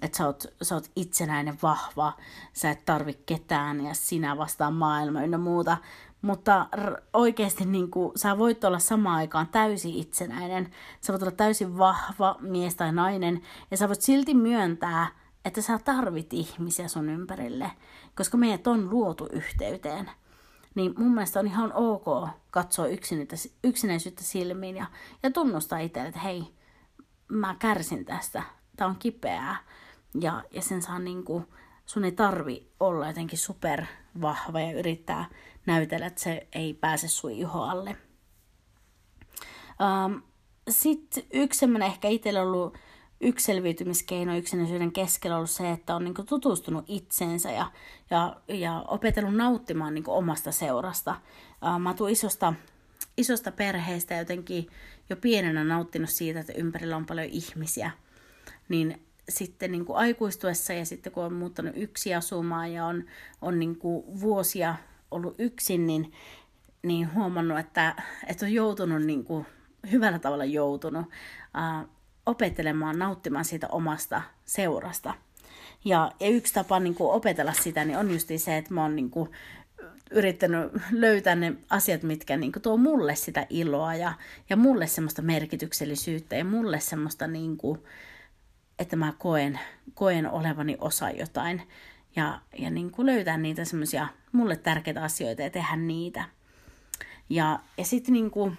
että 0.03 0.19
sä 0.19 0.27
oot, 0.27 0.45
sä 0.63 0.75
oot 0.75 0.91
itsenäinen, 0.97 1.59
vahva, 1.63 2.13
sä 2.53 2.71
et 2.71 2.85
tarvi 2.85 3.15
ketään 3.27 3.85
ja 3.85 3.95
sinä 3.95 4.37
vastaan 4.37 4.75
maailma 4.75 5.23
ynnä 5.23 5.39
muuta. 5.39 5.77
Mutta 6.23 6.67
oikeasti 7.13 7.65
niin 7.65 7.91
kuin, 7.91 8.13
sä 8.17 8.39
voit 8.39 8.65
olla 8.65 8.79
samaan 8.79 9.17
aikaan 9.17 9.49
täysin 9.49 9.95
itsenäinen, 9.95 10.71
sä 11.01 11.13
voit 11.13 11.23
olla 11.23 11.33
täysin 11.33 11.79
vahva 11.79 12.37
mies 12.41 12.75
tai 12.75 12.93
nainen. 12.93 13.43
Ja 13.71 13.77
sä 13.77 13.89
voit 13.89 14.01
silti 14.01 14.35
myöntää, 14.35 15.07
että 15.45 15.63
sä 15.63 15.79
tarvit 15.79 16.33
ihmisiä 16.33 16.89
sun 16.89 17.09
ympärille, 17.09 17.73
koska 18.17 18.37
meidät 18.37 18.67
on 18.67 18.91
luotu 18.91 19.29
yhteyteen– 19.33 20.11
niin 20.75 20.95
mun 20.97 21.15
mielestä 21.15 21.41
on 21.41 21.47
ihan 21.47 21.73
ok 21.75 22.29
katsoa 22.51 22.87
yksinäisyyttä 23.65 24.23
silmiin 24.23 24.77
ja, 24.77 24.87
ja 25.23 25.31
tunnustaa 25.31 25.79
itselle, 25.79 26.09
että 26.09 26.21
hei, 26.21 26.45
mä 27.29 27.57
kärsin 27.59 28.05
tästä, 28.05 28.43
tää 28.77 28.87
on 28.87 28.97
kipeää. 28.99 29.57
Ja, 30.21 30.43
ja 30.51 30.63
sen 30.63 30.83
saa 30.83 30.99
niinku, 30.99 31.45
sun 31.87 32.05
ei 32.05 32.13
tarvi 32.13 32.71
olla 32.81 33.07
jotenkin 33.07 33.39
super 33.39 33.85
vahva 34.21 34.61
ja 34.61 34.79
yrittää 34.79 35.25
näytellä, 35.67 36.07
että 36.07 36.21
se 36.21 36.47
ei 36.53 36.75
pääse 36.75 37.09
sun 37.09 37.31
iho 37.31 37.63
alle. 37.63 37.97
Um, 40.07 40.23
Sitten 40.71 41.25
yksi 41.33 41.59
semmoinen 41.59 41.89
ehkä 41.89 42.09
itsellä 42.09 42.43
ollut 42.43 42.79
yksi 43.21 43.47
selviytymiskeino 43.47 44.37
yksinäisyyden 44.37 44.93
keskellä 44.93 45.37
ollut 45.37 45.51
se, 45.51 45.71
että 45.71 45.97
on 45.97 46.05
niin 46.05 46.15
tutustunut 46.29 46.85
itseensä 46.89 47.51
ja, 47.51 47.71
ja, 48.11 48.37
ja 48.49 48.85
opetellut 48.89 49.35
nauttimaan 49.35 49.95
niin 49.95 50.05
omasta 50.07 50.53
seurasta. 50.53 51.15
Mä 51.81 51.95
tuun 51.95 52.11
isosta, 52.11 52.55
isosta 53.17 53.53
perheestä 53.53 54.15
jotenkin 54.15 54.67
jo 55.11 55.17
pienenä 55.17 55.65
nauttinut 55.65 56.11
siitä, 56.11 56.41
että 56.41 56.53
ympärillä 56.57 56.97
on 56.97 57.07
paljon 57.07 57.29
ihmisiä. 57.29 57.91
Niin 58.69 59.07
sitten 59.29 59.73
niin 59.73 59.85
kuin 59.85 59.99
aikuistuessa 59.99 60.73
ja 60.73 60.85
sitten 60.85 61.13
kun 61.13 61.25
on 61.25 61.33
muuttanut 61.33 61.73
yksi 61.77 62.15
asumaan 62.15 62.73
ja 62.73 62.87
on, 62.87 63.05
on 63.41 63.59
niin 63.59 63.79
kuin 63.79 64.21
vuosia 64.21 64.75
ollut 65.13 65.35
yksin, 65.39 65.87
niin, 65.87 66.13
niin 66.83 67.15
huomannut, 67.15 67.59
että, 67.59 68.03
että 68.27 68.47
on 68.47 68.53
joutunut 68.53 69.03
niin 69.03 69.25
kuin, 69.25 69.47
hyvällä 69.91 70.19
tavalla 70.19 70.45
joutunut 70.45 71.07
opettelemaan, 72.27 72.99
nauttimaan 72.99 73.45
siitä 73.45 73.69
omasta 73.69 74.23
seurasta. 74.45 75.15
Ja, 75.85 76.13
ja 76.21 76.29
yksi 76.29 76.55
tapa 76.55 76.81
niin 76.81 76.95
kuin 76.95 77.11
opetella 77.11 77.53
sitä 77.53 77.85
niin 77.85 77.99
on 77.99 78.11
just 78.11 78.29
se, 78.37 78.57
että 78.57 78.75
mä 78.75 78.83
oon 78.83 78.97
niin 78.97 79.11
kuin, 79.11 79.31
yrittänyt 80.11 80.73
löytää 80.91 81.35
ne 81.35 81.53
asiat, 81.71 82.03
mitkä 82.03 82.37
niin 82.37 82.53
kuin, 82.53 82.63
tuo 82.63 82.77
mulle 82.77 83.15
sitä 83.15 83.47
iloa 83.51 83.95
ja, 83.95 84.13
ja 84.51 84.57
mulle 84.57 84.87
semmoista 84.87 85.23
merkityksellisyyttä 85.23 86.37
ja 86.37 86.45
mulle 86.45 86.81
semmoista, 86.81 87.27
niin 87.27 87.57
kuin, 87.57 87.79
että 88.79 88.97
mä 88.97 89.13
koen, 89.19 89.59
koen 89.95 90.31
olevani 90.31 90.77
osa 90.81 91.11
jotain. 91.11 91.63
Ja, 92.17 92.41
ja 92.59 92.71
niin 92.71 92.91
kuin 92.91 93.07
löytää 93.07 93.37
niitä 93.37 93.65
semmoisia 93.65 94.09
mulle 94.33 94.57
tärkeitä 94.57 95.03
asioita 95.03 95.43
ja 95.43 95.51
tehdä 95.51 95.77
niitä. 95.77 96.25
Ja, 97.29 97.59
ja 97.79 97.85
sitten 97.85 98.13
niin 98.13 98.31
kuin, 98.31 98.59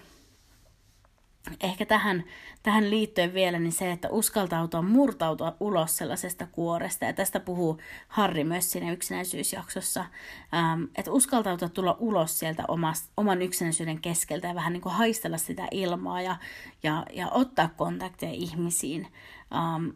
ehkä 1.61 1.85
tähän, 1.85 2.23
tähän 2.63 2.89
liittyen 2.89 3.33
vielä 3.33 3.59
niin 3.59 3.71
se, 3.71 3.91
että 3.91 4.09
uskaltautua 4.09 4.81
murtautua 4.81 5.55
ulos 5.59 5.97
sellaisesta 5.97 6.47
kuoresta. 6.47 7.05
Ja 7.05 7.13
tästä 7.13 7.39
puhuu 7.39 7.79
Harri 8.07 8.43
myös 8.43 8.71
siinä 8.71 8.91
yksinäisyysjaksossa. 8.91 10.05
Ähm, 10.53 10.83
että 10.95 11.11
uskaltautua 11.11 11.69
tulla 11.69 11.97
ulos 11.99 12.39
sieltä 12.39 12.63
omast, 12.67 13.11
oman 13.17 13.41
yksinäisyyden 13.41 14.01
keskeltä 14.01 14.47
ja 14.47 14.55
vähän 14.55 14.73
niin 14.73 14.81
kuin 14.81 14.95
haistella 14.95 15.37
sitä 15.37 15.67
ilmaa 15.71 16.21
ja, 16.21 16.35
ja, 16.83 17.05
ja 17.13 17.29
ottaa 17.29 17.69
kontakteja 17.77 18.33
ihmisiin. 18.33 19.07
Ähm, 19.55 19.89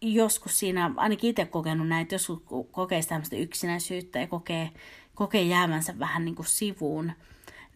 joskus 0.00 0.58
siinä, 0.58 0.90
ainakin 0.96 1.30
itse 1.30 1.44
kokenut 1.44 1.88
näitä, 1.88 2.14
joskus 2.14 2.42
kokee 2.70 3.00
tämmöistä 3.08 3.36
yksinäisyyttä 3.36 4.18
ja 4.18 4.26
kokee, 4.26 4.70
kokee 5.14 5.42
jäämänsä 5.42 5.98
vähän 5.98 6.24
niin 6.24 6.34
kuin 6.34 6.46
sivuun– 6.46 7.12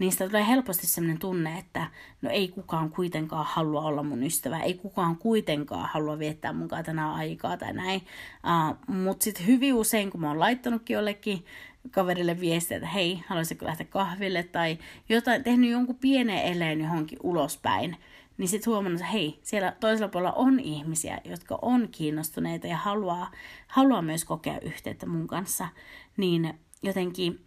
niistä 0.03 0.27
tulee 0.27 0.47
helposti 0.47 0.87
sellainen 0.87 1.19
tunne, 1.19 1.59
että 1.59 1.87
no 2.23 2.31
ei 2.31 2.49
kukaan 2.49 2.91
kuitenkaan 2.91 3.47
halua 3.49 3.81
olla 3.81 4.03
mun 4.03 4.23
ystävä, 4.23 4.59
ei 4.61 4.75
kukaan 4.75 5.17
kuitenkaan 5.17 5.89
halua 5.93 6.19
viettää 6.19 6.53
mun 6.53 6.69
tänään 6.69 7.15
aikaa 7.15 7.57
tai 7.57 7.73
näin. 7.73 8.01
Uh, 8.01 8.95
Mutta 8.95 9.25
sitten 9.25 9.47
hyvin 9.47 9.75
usein, 9.75 10.11
kun 10.11 10.21
mä 10.21 10.29
oon 10.29 10.41
laittanutkin 10.41 10.95
jollekin 10.95 11.45
kaverille 11.91 12.41
viestiä, 12.41 12.77
että 12.77 12.89
hei, 12.89 13.25
haluaisitko 13.27 13.67
lähteä 13.67 13.87
kahville 13.87 14.43
tai 14.43 14.79
jotain, 15.09 15.45
tehnyt 15.45 15.71
jonkun 15.71 15.97
pienen 15.97 16.43
eleen 16.43 16.81
johonkin 16.81 17.19
ulospäin, 17.23 17.97
niin 18.39 18.49
sitten 18.49 18.71
huomannut, 18.71 19.01
että 19.01 19.13
hei, 19.13 19.41
siellä 19.43 19.77
toisella 19.81 20.09
puolella 20.09 20.33
on 20.33 20.61
ihmisiä, 20.61 21.21
jotka 21.25 21.59
on 21.63 21.89
kiinnostuneita 21.89 22.67
ja 22.67 22.77
haluaa, 22.77 23.31
haluaa 23.67 24.03
myös 24.03 24.25
kokea 24.25 24.61
yhteyttä 24.61 25.07
mun 25.07 25.27
kanssa, 25.27 25.69
niin 26.17 26.55
jotenkin 26.83 27.47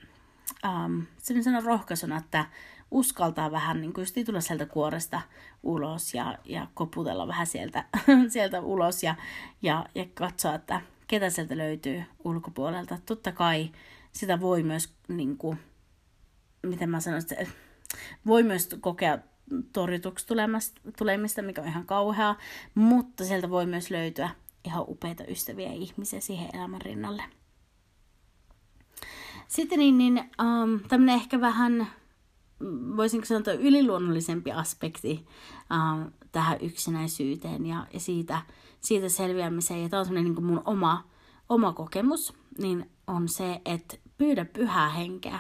um, 0.65 1.04
sellaisena 1.18 1.62
rohkaisuna, 1.62 2.18
että 2.18 2.46
uskaltaa 2.92 3.51
vähän 3.51 3.82
niin 3.82 3.94
kuin 3.94 4.08
tulla 4.25 4.42
sieltä 4.42 4.65
kuoresta 4.65 5.22
ulos 5.63 6.13
ja, 6.13 6.38
ja 6.46 6.68
koputella 6.74 7.27
vähän 7.27 7.48
sieltä, 7.48 7.86
sieltä 8.34 8.62
ulos 8.62 9.04
ja, 9.04 9.15
ja, 9.62 9.86
ja 9.96 10.06
katsoa, 10.13 10.56
että 10.56 10.82
ketä 11.08 11.30
sieltä 11.30 11.58
löytyy 11.58 12.04
ulkopuolelta. 12.24 12.98
Totta 13.06 13.32
kai 13.32 13.72
sitä 14.12 14.39
voi 14.39 14.63
myös, 14.63 14.94
niin 15.08 15.38
kuin, 15.38 15.60
miten 16.63 16.89
mä 16.89 17.00
sanon, 17.00 17.22
voi 18.25 18.44
myös 18.44 18.70
kokea 18.82 19.18
torjutuksi 19.74 20.28
tulemista, 20.98 21.42
mikä 21.42 21.62
on 21.62 21.68
ihan 21.68 21.86
kauheaa, 21.86 22.38
mutta 22.75 23.25
sieltä 23.25 23.50
voi 23.50 23.66
myös 23.66 23.92
löytyä 23.92 24.30
ihan 24.66 24.86
upeita 24.88 25.24
ystäviä 25.24 25.68
ja 25.68 25.74
ihmisiä 25.74 26.20
siihen 26.20 26.50
elämän 26.54 26.82
rinnalle. 26.82 27.24
Sitten 29.48 29.80
niin, 29.80 29.98
niin 29.98 30.18
um, 30.18 30.80
tämmöinen 30.80 31.16
ehkä 31.16 31.42
vähän, 31.42 31.88
voisinko 32.98 33.25
sanoa, 33.25 33.54
yliluonnollisempi 33.60 34.52
aspekti 34.52 35.25
um, 35.72 36.12
tähän 36.32 36.58
yksinäisyyteen 36.62 37.66
ja, 37.66 37.88
ja 37.94 38.00
siitä, 38.00 38.42
siitä 38.82 39.10
selviämiseen. 39.10 39.84
Ja 39.84 39.90
tämä 39.90 40.00
on 40.00 40.06
semmoinen 40.06 40.34
niin 40.34 40.46
mun 40.46 40.62
oma, 40.66 41.04
oma 41.50 41.74
kokemus, 41.74 42.34
niin 42.58 42.92
on 43.08 43.30
se, 43.30 43.62
että 43.66 43.98
pyydä 44.18 44.46
pyhää 44.46 44.90
henkeä 44.90 45.40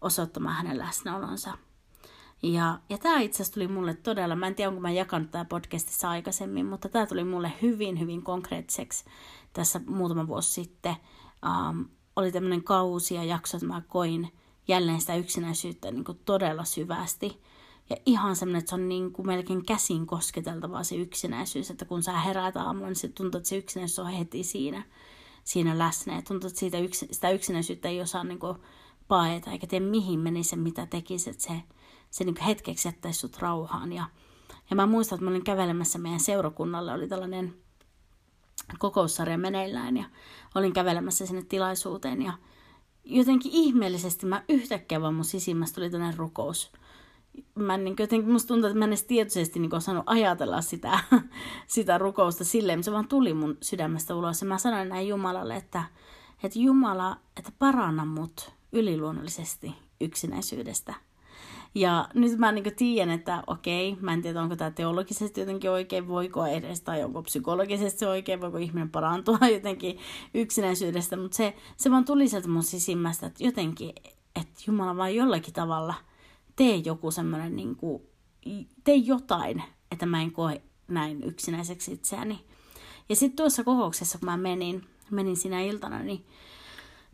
osoittamaan 0.00 0.56
hänen 0.56 0.78
läsnäolonsa. 0.78 1.58
Ja, 2.42 2.78
ja 2.88 2.98
tämä 2.98 3.20
itse 3.20 3.36
asiassa 3.36 3.54
tuli 3.54 3.68
mulle 3.68 3.94
todella, 3.94 4.36
mä 4.36 4.46
en 4.46 4.54
tiedä 4.54 4.68
onko 4.68 4.80
mä 4.80 4.90
jakanut 4.90 5.30
tämä 5.30 5.44
podcastissa 5.44 6.10
aikaisemmin, 6.10 6.66
mutta 6.66 6.88
tämä 6.88 7.06
tuli 7.06 7.24
mulle 7.24 7.52
hyvin, 7.62 8.00
hyvin 8.00 8.22
konkreettiseksi 8.22 9.04
tässä 9.52 9.80
muutama 9.86 10.26
vuosi 10.26 10.52
sitten. 10.52 10.96
Um, 11.46 11.88
oli 12.16 12.32
tämmöinen 12.32 12.64
kausi 12.64 13.14
ja 13.14 13.24
jakso, 13.24 13.56
että 13.56 13.66
mä 13.66 13.82
koin 13.88 14.32
jälleen 14.68 15.00
sitä 15.00 15.16
yksinäisyyttä 15.16 15.90
niin 15.90 16.04
kuin 16.04 16.20
todella 16.24 16.64
syvästi. 16.64 17.42
Ja 17.90 17.96
ihan 18.06 18.36
semmoinen, 18.36 18.58
että 18.58 18.68
se 18.68 18.74
on 18.74 18.88
niin 18.88 19.12
kuin 19.12 19.26
melkein 19.26 19.66
käsin 19.66 20.06
kosketeltavaa 20.06 20.84
se 20.84 20.96
yksinäisyys, 20.96 21.70
että 21.70 21.84
kun 21.84 22.02
sä 22.02 22.20
heräät 22.20 22.56
aamulla, 22.56 22.86
niin 22.86 22.96
se 22.96 23.08
tuntuu, 23.08 23.38
että 23.38 23.48
se 23.48 23.56
yksinäisyys 23.56 23.98
on 23.98 24.06
heti 24.06 24.44
siinä, 24.44 24.82
siinä 25.44 25.78
läsnä. 25.78 26.14
Ja 26.14 26.22
tuntuu, 26.22 26.48
että 26.48 26.60
siitä 26.60 26.78
yks, 26.78 27.04
sitä 27.10 27.30
yksinäisyyttä 27.30 27.88
ei 27.88 28.00
osaa 28.00 28.24
niin 28.24 28.38
kuin 28.38 28.56
paeta, 29.08 29.50
eikä 29.50 29.66
tiedä 29.66 29.86
mihin 29.86 30.20
menisi 30.20 30.50
se, 30.50 30.56
mitä 30.56 30.86
tekisi, 30.86 31.30
että 31.30 31.42
se, 31.42 31.62
se 32.16 32.24
niin 32.24 32.40
hetkeksi 32.46 32.88
jättäisi 32.88 33.18
sut 33.18 33.38
rauhaan. 33.38 33.92
Ja, 33.92 34.04
Ja 34.70 34.76
mä 34.76 34.86
muistan, 34.86 35.16
että 35.16 35.24
mä 35.24 35.30
olin 35.30 35.44
kävelemässä 35.44 35.98
meidän 35.98 36.20
seurakunnalle, 36.20 36.92
oli 36.92 37.08
tällainen 37.08 37.54
kokoussarja 38.78 39.38
meneillään 39.38 39.96
ja 39.96 40.04
olin 40.54 40.72
kävelemässä 40.72 41.26
sinne 41.26 41.42
tilaisuuteen 41.42 42.22
ja 42.22 42.32
jotenkin 43.04 43.52
ihmeellisesti 43.54 44.26
mä 44.26 44.44
yhtäkkiä 44.48 45.00
vaan 45.00 45.14
mun 45.14 45.24
sisimmästä 45.24 45.74
tuli 45.74 45.90
tällainen 45.90 46.18
rukous. 46.18 46.72
Mä 47.54 47.76
niin 47.76 47.96
jotenkin, 47.98 48.32
musta 48.32 48.48
tuntuu, 48.48 48.66
että 48.66 48.78
mä 48.78 48.84
en 48.84 48.90
edes 48.90 49.04
tietoisesti 49.04 49.58
niin 49.58 49.74
osannut 49.74 50.04
ajatella 50.06 50.60
sitä, 50.60 50.98
sitä 51.66 51.98
rukousta 51.98 52.44
silleen, 52.44 52.84
se 52.84 52.92
vaan 52.92 53.08
tuli 53.08 53.34
mun 53.34 53.58
sydämestä 53.62 54.14
ulos. 54.14 54.40
Ja 54.40 54.48
mä 54.48 54.58
sanoin 54.58 54.88
näin 54.88 55.08
Jumalalle, 55.08 55.56
että, 55.56 55.84
että 56.42 56.58
Jumala, 56.58 57.16
että 57.36 57.52
paranna 57.58 58.04
mut 58.04 58.52
yliluonnollisesti 58.72 59.74
yksinäisyydestä. 60.00 60.94
Ja 61.76 62.08
nyt 62.14 62.38
mä 62.38 62.52
niin 62.52 62.76
tiedän, 62.76 63.14
että 63.14 63.42
okei, 63.46 63.96
mä 64.00 64.12
en 64.12 64.22
tiedä, 64.22 64.42
onko 64.42 64.56
tämä 64.56 64.70
teologisesti 64.70 65.40
jotenkin 65.40 65.70
oikein, 65.70 66.08
voiko 66.08 66.46
edes, 66.46 66.80
tai 66.80 67.04
onko 67.04 67.22
psykologisesti 67.22 67.98
se 67.98 68.08
oikein, 68.08 68.40
voiko 68.40 68.58
ihminen 68.58 68.90
parantua 68.90 69.38
jotenkin 69.54 69.98
yksinäisyydestä, 70.34 71.16
mutta 71.16 71.36
se, 71.36 71.54
se 71.76 71.90
vaan 71.90 72.04
tuli 72.04 72.28
sieltä 72.28 72.48
mun 72.48 72.62
sisimmästä, 72.62 73.26
että 73.26 73.44
jotenkin, 73.44 73.92
että 74.40 74.62
Jumala 74.66 74.96
vaan 74.96 75.14
jollakin 75.14 75.54
tavalla 75.54 75.94
tee 76.56 76.76
joku 76.76 77.10
semmoinen, 77.10 77.56
niin 77.56 77.76
tee 78.84 78.96
jotain, 78.96 79.62
että 79.90 80.06
mä 80.06 80.22
en 80.22 80.32
koe 80.32 80.62
näin 80.88 81.24
yksinäiseksi 81.24 81.92
itseäni. 81.92 82.44
Ja 83.08 83.16
sitten 83.16 83.36
tuossa 83.36 83.64
kokouksessa, 83.64 84.18
kun 84.18 84.26
mä 84.26 84.36
menin, 84.36 84.86
menin 85.10 85.36
sinä 85.36 85.60
iltana, 85.60 85.98
niin 85.98 86.24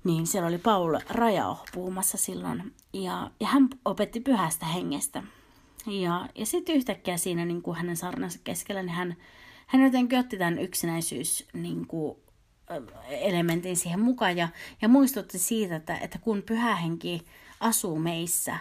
niin 0.04 0.26
siellä 0.26 0.48
oli 0.48 0.58
Paul 0.58 0.98
Rajao 1.08 1.64
puhumassa 1.74 2.18
silloin. 2.18 2.74
Ja, 2.92 3.30
ja 3.40 3.46
hän 3.46 3.68
opetti 3.84 4.20
pyhästä 4.20 4.66
hengestä. 4.66 5.22
Ja, 5.86 6.28
ja 6.34 6.46
sitten 6.46 6.74
yhtäkkiä 6.74 7.16
siinä 7.16 7.44
niin 7.44 7.62
kuin 7.62 7.76
hänen 7.76 7.96
sarnansa 7.96 8.38
keskellä, 8.44 8.82
niin 8.82 8.94
hän, 8.94 9.16
hän 9.66 9.82
jotenkin 9.82 10.18
otti 10.18 10.38
tämän 10.38 10.58
yksinäisyys 10.58 11.48
niin 11.52 11.86
kuin, 11.86 12.16
elementin 13.08 13.76
siihen 13.76 14.00
mukaan 14.00 14.36
ja, 14.36 14.48
ja 14.82 14.88
muistutti 14.88 15.38
siitä, 15.38 15.76
että, 15.76 15.96
että 15.96 16.18
kun 16.18 16.42
pyhä 16.42 16.76
henki 16.76 17.26
asuu 17.60 17.98
meissä, 17.98 18.58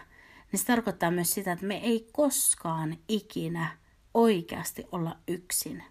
niin 0.51 0.59
se 0.59 0.65
tarkoittaa 0.65 1.11
myös 1.11 1.33
sitä, 1.33 1.51
että 1.51 1.65
me 1.65 1.77
ei 1.77 2.07
koskaan 2.11 2.97
ikinä 3.07 3.77
oikeasti 4.13 4.85
olla 4.91 5.17
yksin. 5.27 5.83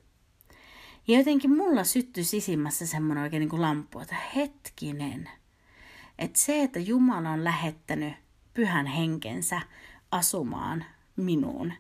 Ja 1.09 1.19
jotenkin 1.19 1.57
mulla 1.57 1.85
syttyi 1.85 2.25
sisimmässä 2.25 2.87
semmoinen 2.87 3.25
oikein 3.25 3.41
niin 3.41 3.49
kuin 3.49 3.63
lampu, 3.63 3.99
että 3.99 4.17
hetkinen– 4.35 5.31
että 6.21 6.39
se, 6.39 6.63
että 6.63 6.79
Jumala 6.79 7.31
on 7.31 7.45
lähettänyt 7.45 8.15
pyhän 8.55 8.87
henkensä 8.87 9.61
asumaan 10.11 10.85
minuun, 11.17 11.73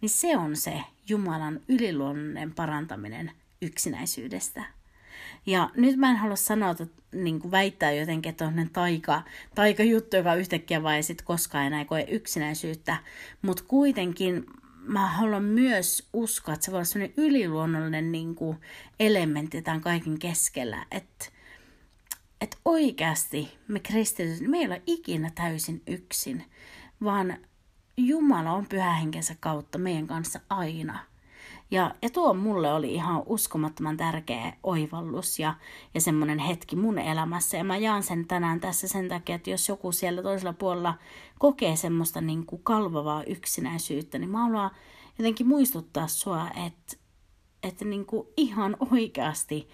niin 0.00 0.10
se 0.10 0.36
on 0.36 0.56
se 0.56 0.82
Jumalan 1.08 1.60
yliluonnollinen 1.68 2.54
parantaminen 2.54 3.32
yksinäisyydestä. 3.62 4.64
Ja 5.46 5.70
nyt 5.76 5.96
mä 5.96 6.10
en 6.10 6.16
halua 6.16 6.36
sanoa, 6.36 6.70
että 6.70 6.86
niin 7.12 7.40
kuin 7.40 7.50
väittää 7.50 7.92
jotenkin, 7.92 8.30
että 8.30 8.46
on 8.46 8.70
taika, 8.72 9.22
taika 9.54 9.82
juttu, 9.82 10.16
joka 10.16 10.34
yhtäkkiä 10.34 10.82
vai 10.82 11.02
sit 11.02 11.22
koskaan 11.22 11.66
enää 11.66 11.84
koe 11.84 12.06
yksinäisyyttä, 12.08 12.96
mutta 13.42 13.64
kuitenkin 13.68 14.46
mä 14.80 15.06
haluan 15.06 15.44
myös 15.44 16.08
uskoa, 16.12 16.54
että 16.54 16.64
se 16.64 16.70
voi 16.70 16.78
olla 16.78 16.84
sellainen 16.84 17.14
yliluonnollinen 17.16 18.12
niin 18.12 18.34
kuin 18.34 18.58
elementti 19.00 19.62
tämän 19.62 19.80
kaiken 19.80 20.18
keskellä, 20.18 20.86
että 20.90 21.26
että 22.40 22.56
oikeasti 22.64 23.58
me 23.68 23.80
kristityt, 23.80 24.40
me 24.40 24.58
ei 24.58 24.66
ole 24.66 24.82
ikinä 24.86 25.30
täysin 25.34 25.82
yksin, 25.86 26.44
vaan 27.04 27.38
Jumala 27.96 28.52
on 28.52 28.66
pyhähenkensä 28.66 29.36
kautta 29.40 29.78
meidän 29.78 30.06
kanssa 30.06 30.40
aina. 30.50 30.98
Ja, 31.70 31.94
ja 32.02 32.10
tuo 32.10 32.34
mulle 32.34 32.72
oli 32.72 32.94
ihan 32.94 33.22
uskomattoman 33.26 33.96
tärkeä 33.96 34.52
oivallus 34.62 35.38
ja, 35.38 35.54
ja 35.94 36.00
semmoinen 36.00 36.38
hetki 36.38 36.76
mun 36.76 36.98
elämässä. 36.98 37.56
Ja 37.56 37.64
mä 37.64 37.76
jaan 37.76 38.02
sen 38.02 38.26
tänään 38.26 38.60
tässä 38.60 38.88
sen 38.88 39.08
takia, 39.08 39.34
että 39.34 39.50
jos 39.50 39.68
joku 39.68 39.92
siellä 39.92 40.22
toisella 40.22 40.52
puolella 40.52 40.94
kokee 41.38 41.76
semmoista 41.76 42.20
niin 42.20 42.46
kuin 42.46 42.62
kalvavaa 42.62 43.24
yksinäisyyttä, 43.24 44.18
niin 44.18 44.30
mä 44.30 44.42
haluan 44.42 44.70
jotenkin 45.18 45.46
muistuttaa 45.46 46.06
sua, 46.06 46.50
että, 46.66 46.96
että 47.62 47.84
niin 47.84 48.06
kuin 48.06 48.28
ihan 48.36 48.76
oikeasti 48.92 49.68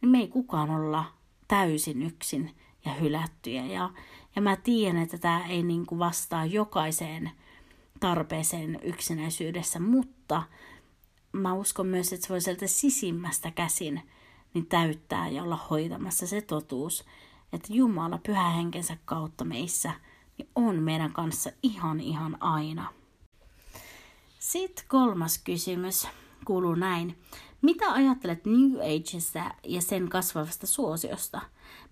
niin 0.00 0.10
me 0.10 0.18
ei 0.18 0.28
kukaan 0.28 0.70
olla 0.70 1.04
täysin 1.48 2.02
yksin 2.02 2.56
ja 2.84 2.92
hylättyjä. 2.92 3.66
Ja, 3.66 3.90
ja 4.36 4.42
mä 4.42 4.56
tiedän, 4.56 5.02
että 5.02 5.18
tämä 5.18 5.46
ei 5.46 5.62
niin 5.62 5.86
kuin 5.86 5.98
vastaa 5.98 6.44
jokaiseen 6.44 7.30
tarpeeseen 8.00 8.78
yksinäisyydessä, 8.82 9.80
mutta 9.80 10.42
mä 11.32 11.54
uskon 11.54 11.86
myös, 11.86 12.12
että 12.12 12.26
se 12.26 12.32
voi 12.32 12.40
sieltä 12.40 12.66
sisimmästä 12.66 13.50
käsin 13.50 14.02
niin 14.54 14.66
täyttää 14.66 15.28
ja 15.28 15.42
olla 15.42 15.58
hoitamassa 15.70 16.26
se 16.26 16.40
totuus, 16.40 17.04
että 17.52 17.72
Jumala 17.72 18.18
pyhähenkensä 18.18 18.96
kautta 19.04 19.44
meissä 19.44 19.92
niin 20.38 20.48
on 20.54 20.82
meidän 20.82 21.12
kanssa 21.12 21.50
ihan 21.62 22.00
ihan 22.00 22.36
aina. 22.40 22.92
Sitten 24.38 24.84
kolmas 24.88 25.38
kysymys 25.38 26.08
kuuluu 26.44 26.74
näin. 26.74 27.18
Mitä 27.62 27.92
ajattelet 27.92 28.46
New 28.46 28.74
Ageista 28.74 29.54
ja 29.64 29.82
sen 29.82 30.08
kasvavasta 30.08 30.66
suosiosta? 30.66 31.40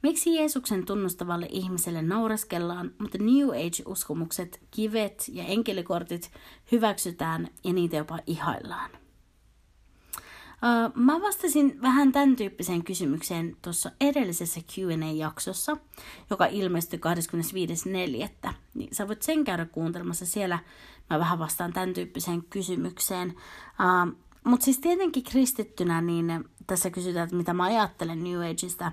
Miksi 0.02 0.34
Jeesuksen 0.34 0.86
tunnustavalle 0.86 1.46
ihmiselle 1.50 2.02
naureskellaan, 2.02 2.90
mutta 2.98 3.18
New 3.18 3.48
Age-uskomukset, 3.48 4.60
kivet 4.70 5.24
ja 5.32 5.44
enkelikortit 5.44 6.30
hyväksytään 6.72 7.48
ja 7.64 7.72
niitä 7.72 7.96
jopa 7.96 8.18
ihaillaan? 8.26 8.90
Mä 10.94 11.20
vastasin 11.20 11.82
vähän 11.82 12.12
tämän 12.12 12.36
tyyppiseen 12.36 12.84
kysymykseen 12.84 13.56
tuossa 13.62 13.90
edellisessä 14.00 14.60
Q&A-jaksossa, 14.60 15.76
joka 16.30 16.46
ilmestyi 16.46 17.00
25.4. 18.44 18.52
Niin 18.74 18.94
sä 18.94 19.08
voit 19.08 19.22
sen 19.22 19.44
käydä 19.44 19.66
kuuntelemassa 19.66 20.26
siellä. 20.26 20.58
Mä 21.10 21.18
vähän 21.18 21.38
vastaan 21.38 21.72
tämän 21.72 21.94
tyyppiseen 21.94 22.42
kysymykseen. 22.42 23.34
Mutta 24.46 24.64
siis 24.64 24.78
tietenkin 24.78 25.24
kristittynä, 25.24 26.00
niin 26.00 26.44
tässä 26.66 26.90
kysytään, 26.90 27.24
että 27.24 27.36
mitä 27.36 27.54
mä 27.54 27.64
ajattelen 27.64 28.24
New 28.24 28.50
Ageista, 28.50 28.92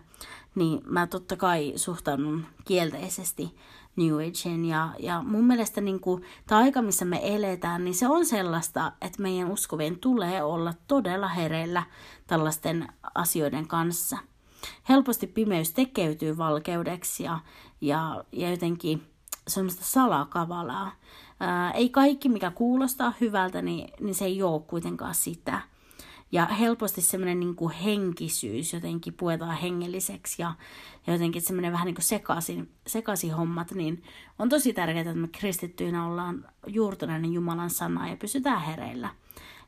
niin 0.56 0.82
mä 0.86 1.08
totta 1.08 1.36
kai 1.36 1.74
suhtaudun 1.76 2.46
kielteisesti 2.66 3.56
New 3.96 4.16
Ageen. 4.16 4.66
Ja, 4.66 4.90
ja 5.00 5.24
mun 5.24 5.44
mielestä 5.44 5.82
niin 5.82 6.00
kuin, 6.00 6.24
tämä 6.48 6.62
aika, 6.62 6.82
missä 6.82 7.06
me 7.06 7.20
eletään, 7.24 7.84
niin 7.84 7.96
se 7.96 8.08
on 8.08 8.26
sellaista, 8.26 8.92
että 9.02 9.22
meidän 9.22 9.52
uskovien 9.52 10.00
tulee 10.00 10.44
olla 10.44 10.74
todella 10.88 11.28
hereillä 11.28 11.84
tällaisten 12.28 12.88
asioiden 13.16 13.68
kanssa. 13.68 14.18
Helposti 14.90 15.28
pimeys 15.28 15.72
tekeytyy 15.72 16.38
valkeudeksi 16.38 17.24
ja, 17.24 17.40
ja, 17.82 18.24
ja 18.32 18.52
jotenkin 18.52 19.04
semmoista 19.48 19.86
salakavalaa. 19.86 20.92
Ää, 21.44 21.72
ei 21.72 21.90
kaikki, 21.90 22.30
mikä 22.30 22.52
kuulostaa 22.52 23.14
hyvältä, 23.22 23.62
niin, 23.62 23.90
niin 24.00 24.16
se 24.16 24.26
ei 24.26 24.44
ole 24.44 24.62
kuitenkaan 24.62 25.16
sitä. 25.16 25.62
Ja 26.32 26.46
helposti 26.46 27.02
semmoinen 27.02 27.40
niin 27.40 27.72
henkisyys 27.84 28.74
jotenkin 28.74 29.14
puetaan 29.14 29.58
hengelliseksi 29.58 30.42
ja, 30.42 30.54
ja 31.08 31.14
jotenkin 31.14 31.42
semmoinen 31.42 31.72
vähän 31.72 31.86
niin 31.86 31.96
kuin 31.96 32.06
sekaisin, 32.06 32.72
sekaisin 32.88 33.34
hommat, 33.34 33.72
niin 33.72 34.04
on 34.40 34.50
tosi 34.50 34.74
tärkeää, 34.74 35.02
että 35.02 35.14
me 35.14 35.28
kristittyinä 35.28 36.08
ollaan 36.08 36.46
juurtuneiden 36.68 37.34
Jumalan 37.34 37.70
sanaa 37.70 38.08
ja 38.08 38.18
pysytään 38.18 38.62
hereillä. 38.62 39.10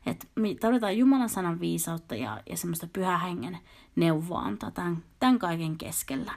Että 0.06 0.26
me 0.34 0.54
tarvitaan 0.60 0.98
Jumalan 0.98 1.28
sanan 1.28 1.60
viisautta 1.60 2.14
ja, 2.14 2.40
ja 2.50 2.56
semmoista 2.56 2.86
pyhä 2.92 3.18
hengen 3.18 3.58
neuvoa 3.96 4.40
antaa 4.40 4.70
tämän, 4.70 5.02
tämän 5.20 5.38
kaiken 5.38 5.78
keskellä. 5.78 6.32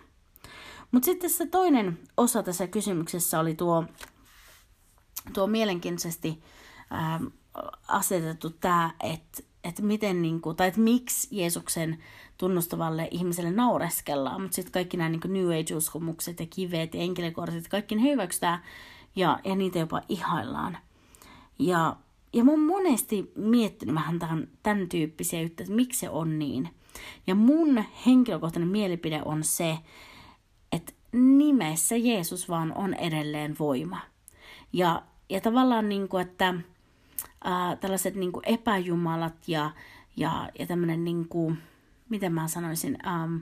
Mutta 0.91 1.05
sitten 1.05 1.29
se 1.29 1.45
toinen 1.45 1.99
osa 2.17 2.43
tässä 2.43 2.67
kysymyksessä 2.67 3.39
oli 3.39 3.55
tuo 3.55 3.85
tuo 5.33 5.47
mielenkiintoisesti 5.47 6.39
ähm, 6.93 7.25
asetettu 7.87 8.49
tämä, 8.49 8.91
että 9.03 9.43
että 9.63 9.81
miten 9.81 10.21
niin 10.21 10.41
kuin, 10.41 10.55
tai 10.55 10.67
että 10.67 10.79
miksi 10.79 11.27
Jeesuksen 11.31 11.97
tunnustavalle 12.37 13.07
ihmiselle 13.11 13.51
naureskellaan, 13.51 14.41
mutta 14.41 14.55
sitten 14.55 14.71
kaikki 14.71 14.97
nämä 14.97 15.09
niin 15.09 15.21
New 15.25 15.59
Age-uskomukset 15.59 16.39
ja 16.39 16.45
kivet 16.45 16.93
ja 16.93 17.01
enkelikortit, 17.01 17.67
kaikki 17.67 17.95
ne 17.95 18.01
hyväksytään 18.01 18.61
ja, 19.15 19.39
ja 19.43 19.55
niitä 19.55 19.79
jopa 19.79 20.01
ihaillaan. 20.09 20.77
Ja, 21.59 21.95
ja 22.33 22.43
mä 22.43 22.51
oon 22.51 22.59
monesti 22.59 23.31
miettinyt 23.35 23.95
vähän 23.95 24.19
tämän, 24.19 24.47
tämän 24.63 24.89
tyyppisiä 24.89 25.41
juttuja, 25.41 25.63
että 25.63 25.75
miksi 25.75 25.99
se 25.99 26.09
on 26.09 26.39
niin. 26.39 26.69
Ja 27.27 27.35
mun 27.35 27.83
henkilökohtainen 28.05 28.69
mielipide 28.69 29.21
on 29.25 29.43
se, 29.43 29.77
että 30.71 30.93
nimessä 31.11 31.95
Jeesus 31.95 32.49
vaan 32.49 32.73
on 32.77 32.93
edelleen 32.93 33.55
voima. 33.59 33.99
Ja, 34.73 35.03
ja 35.29 35.41
tavallaan 35.41 35.89
niin 35.89 36.07
kuin, 36.07 36.21
että 36.21 36.53
ää, 37.43 37.75
tällaiset 37.75 38.15
niin 38.15 38.31
kuin 38.31 38.43
epäjumalat 38.45 39.47
ja, 39.47 39.71
ja, 40.17 40.49
ja 40.59 40.67
tämmöinen, 40.67 41.03
niin 41.03 41.27
kuin, 41.27 41.57
miten 42.09 42.33
mä 42.33 42.47
sanoisin, 42.47 43.07
äm, 43.07 43.41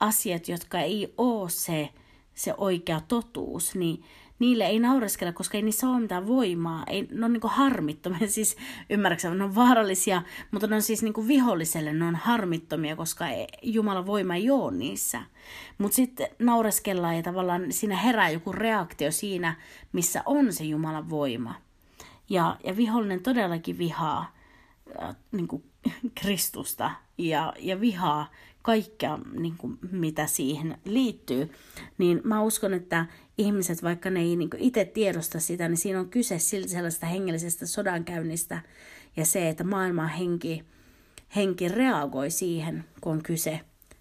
asiat, 0.00 0.48
jotka 0.48 0.80
ei 0.80 1.14
ole 1.18 1.50
se, 1.50 1.88
se 2.34 2.54
oikea 2.56 3.00
totuus, 3.08 3.74
niin, 3.74 4.04
niille 4.42 4.66
ei 4.66 4.78
naureskella, 4.78 5.32
koska 5.32 5.58
ei 5.58 5.62
niissä 5.62 5.88
ole 5.88 6.00
mitään 6.00 6.26
voimaa. 6.26 6.84
Ei, 6.86 7.08
ne 7.10 7.24
on 7.24 7.32
niin 7.32 7.40
harmittomia, 7.44 8.28
siis 8.38 8.56
ymmärräksä, 8.90 9.34
ne 9.34 9.44
on 9.44 9.54
vaarallisia, 9.54 10.22
mutta 10.50 10.66
ne 10.66 10.76
on 10.76 10.82
siis 10.82 11.02
niin 11.02 11.28
viholliselle, 11.28 11.92
ne 11.92 12.04
on 12.04 12.16
harmittomia, 12.16 12.96
koska 12.96 13.24
Jumalan 13.62 14.06
voima 14.06 14.34
ei 14.34 14.50
ole 14.50 14.72
niissä. 14.72 15.22
Mutta 15.78 15.96
sitten 15.96 16.28
naureskellaan 16.38 17.16
ja 17.16 17.22
tavallaan 17.22 17.72
siinä 17.72 17.96
herää 17.96 18.30
joku 18.30 18.52
reaktio 18.52 19.10
siinä, 19.12 19.56
missä 19.92 20.22
on 20.26 20.52
se 20.52 20.64
Jumalan 20.64 21.10
voima. 21.10 21.54
Ja, 22.28 22.56
ja 22.64 22.76
vihollinen 22.76 23.22
todellakin 23.22 23.78
vihaa 23.78 24.34
äh, 25.02 25.16
niin 25.32 25.48
kuin 25.48 25.64
Kristusta 26.14 26.90
ja, 27.18 27.52
ja 27.58 27.80
vihaa 27.80 28.30
kaikkea, 28.62 29.18
niin 29.32 29.56
kuin, 29.58 29.78
mitä 29.90 30.26
siihen 30.26 30.78
liittyy, 30.84 31.50
niin 31.98 32.20
mä 32.24 32.42
uskon, 32.42 32.74
että 32.74 33.06
ihmiset, 33.38 33.82
vaikka 33.82 34.10
ne 34.10 34.20
ei 34.20 34.36
niin 34.36 34.50
itse 34.58 34.84
tiedosta 34.84 35.40
sitä, 35.40 35.68
niin 35.68 35.78
siinä 35.78 36.00
on 36.00 36.08
kyse 36.08 36.38
silti 36.38 36.68
sellaista 36.68 37.06
hengellisestä 37.06 37.66
sodankäynnistä 37.66 38.62
ja 39.16 39.26
se, 39.26 39.48
että 39.48 39.64
maailman 39.64 40.08
henki, 40.08 40.64
henki 41.36 41.68
reagoi 41.68 42.30
siihen, 42.30 42.84
kun 43.00 43.12
on 43.12 43.22
kyse, 43.22 43.60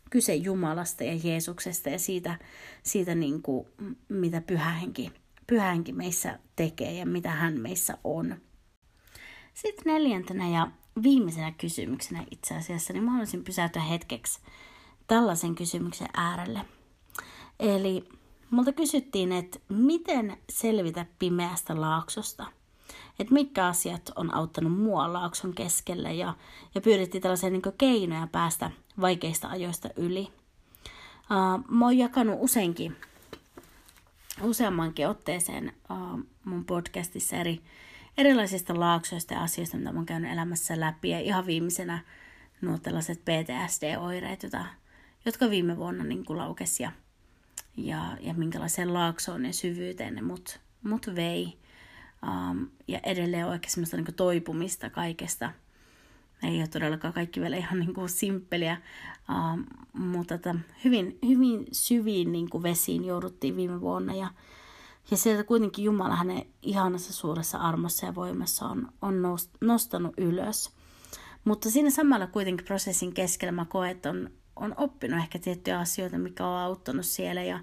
kyse 0.10 0.36
Jumalasta 0.36 1.04
ja 1.04 1.20
Jeesuksesta 1.24 1.90
ja 1.90 2.00
siitä, 2.00 2.40
siitä 2.84 3.16
niin 3.16 3.42
kuin, 3.42 3.68
mitä 4.10 4.42
pyhähenki, 4.42 5.12
pyhähenki 5.48 5.94
meissä 5.94 6.40
tekee 6.56 6.94
ja 6.94 7.06
mitä 7.06 7.32
hän 7.32 7.60
meissä 7.60 7.98
on. 8.04 8.36
Sitten 9.54 9.94
neljäntenä 9.94 10.50
ja 10.50 10.72
viimeisenä 11.04 11.52
kysymyksenä 11.52 12.24
itse 12.32 12.56
asiassa, 12.56 12.94
niin 12.94 13.04
mä 13.04 13.12
haluaisin 13.12 13.44
pysäyttää 13.44 13.84
hetkeksi 13.84 14.40
tällaisen 15.08 15.56
kysymyksen 15.56 16.08
äärelle. 16.14 16.66
Eli 17.60 18.10
multa 18.50 18.72
kysyttiin, 18.72 19.32
että 19.32 19.60
miten 19.70 20.38
selvitä 20.50 21.06
pimeästä 21.20 21.82
laaksosta. 21.82 22.46
Että 23.20 23.34
mitkä 23.34 23.66
asiat 23.66 24.12
on 24.16 24.34
auttanut 24.34 24.80
mua 24.80 25.14
laakson 25.14 25.54
keskellä 25.54 26.12
ja, 26.12 26.34
ja 26.76 26.82
pyydettiin 26.82 27.22
tällaisia 27.22 27.50
niin 27.50 27.62
keinoja 27.78 28.28
päästä 28.32 28.72
vaikeista 29.02 29.48
ajoista 29.48 29.90
yli. 29.96 30.22
Uh, 30.22 31.66
mä 31.70 31.86
oon 31.86 31.98
jakanut 31.98 32.38
useinkin, 32.40 32.96
useammankin 34.42 35.08
otteeseen 35.08 35.74
uh, 35.90 36.20
mun 36.46 36.66
podcastissa 36.66 37.36
eri, 37.36 37.62
erilaisista 38.18 38.80
laaksoista 38.80 39.34
ja 39.34 39.44
asioista, 39.44 39.78
mitä 39.78 39.92
mä 39.92 40.00
oon 40.00 40.06
käynyt 40.06 40.32
elämässä 40.32 40.80
läpi. 40.80 41.10
Ja 41.10 41.20
ihan 41.20 41.46
viimeisenä 41.46 42.00
nuo 42.62 42.78
tällaiset 42.78 43.22
PTSD-oireet, 43.26 44.44
jota, 44.44 44.66
jotka 45.26 45.50
viime 45.50 45.78
vuonna 45.78 46.04
niin 46.04 46.24
laukesi 46.30 46.84
ja, 46.84 46.92
ja, 47.78 48.18
ja 48.20 48.34
minkälaiseen 48.34 48.94
laaksoon 48.94 49.46
ja 49.46 49.54
syvyyteen 49.54 50.16
ne 50.16 50.22
mut, 50.22 50.60
mut 50.84 51.08
vei. 51.16 51.58
Um, 52.28 52.70
ja 52.88 53.00
edelleen 53.04 53.48
oikein 53.48 53.72
semmoista 53.72 53.98
niin 53.98 54.16
toipumista 54.16 54.90
kaikesta. 54.90 55.52
Ei 56.44 56.60
ole 56.60 56.68
todellakaan 56.68 57.14
kaikki 57.14 57.42
vielä 57.42 57.58
ihan 57.58 57.80
niin 57.80 57.94
kuin 57.94 58.10
simppeliä, 58.10 58.78
um, 59.30 59.66
mutta 59.94 60.36
että 60.36 60.56
hyvin, 60.84 61.20
hyvin 61.28 61.68
syviin 61.72 62.32
niin 62.32 62.50
kuin 62.50 62.64
vesiin 62.64 63.06
jouduttiin 63.06 63.56
viime 63.56 63.82
vuonna. 63.82 64.14
Ja, 64.14 64.28
ja 65.12 65.18
sieltä 65.18 65.44
kuitenkin 65.44 65.86
Jumala 65.86 66.16
hänen 66.16 66.46
ihanassa 66.62 67.14
suuressa 67.14 67.58
armossa 67.58 68.06
ja 68.06 68.16
voimassa 68.16 68.66
on, 68.66 68.88
on 69.02 69.16
nostanut 69.62 70.14
ylös. 70.18 70.72
Mutta 71.44 71.70
siinä 71.70 71.90
samalla 71.90 72.28
kuitenkin 72.28 72.66
prosessin 72.66 73.14
keskellä 73.14 73.52
mä 73.52 73.66
koen, 73.66 73.92
että 73.92 74.10
on, 74.10 74.30
on 74.56 74.74
oppinut 74.78 75.20
ehkä 75.20 75.40
tiettyjä 75.40 75.80
asioita, 75.80 76.18
mikä 76.18 76.48
on 76.48 76.60
auttanut 76.60 77.06
siellä. 77.06 77.44
Ja, 77.44 77.60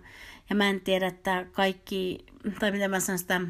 ja 0.50 0.56
mä 0.56 0.68
en 0.68 0.80
tiedä, 0.80 1.06
että 1.06 1.46
kaikki, 1.52 2.26
tai 2.60 2.70
mitä 2.70 2.88
mä 2.88 3.00
sanon 3.00 3.18
sitä, 3.18 3.40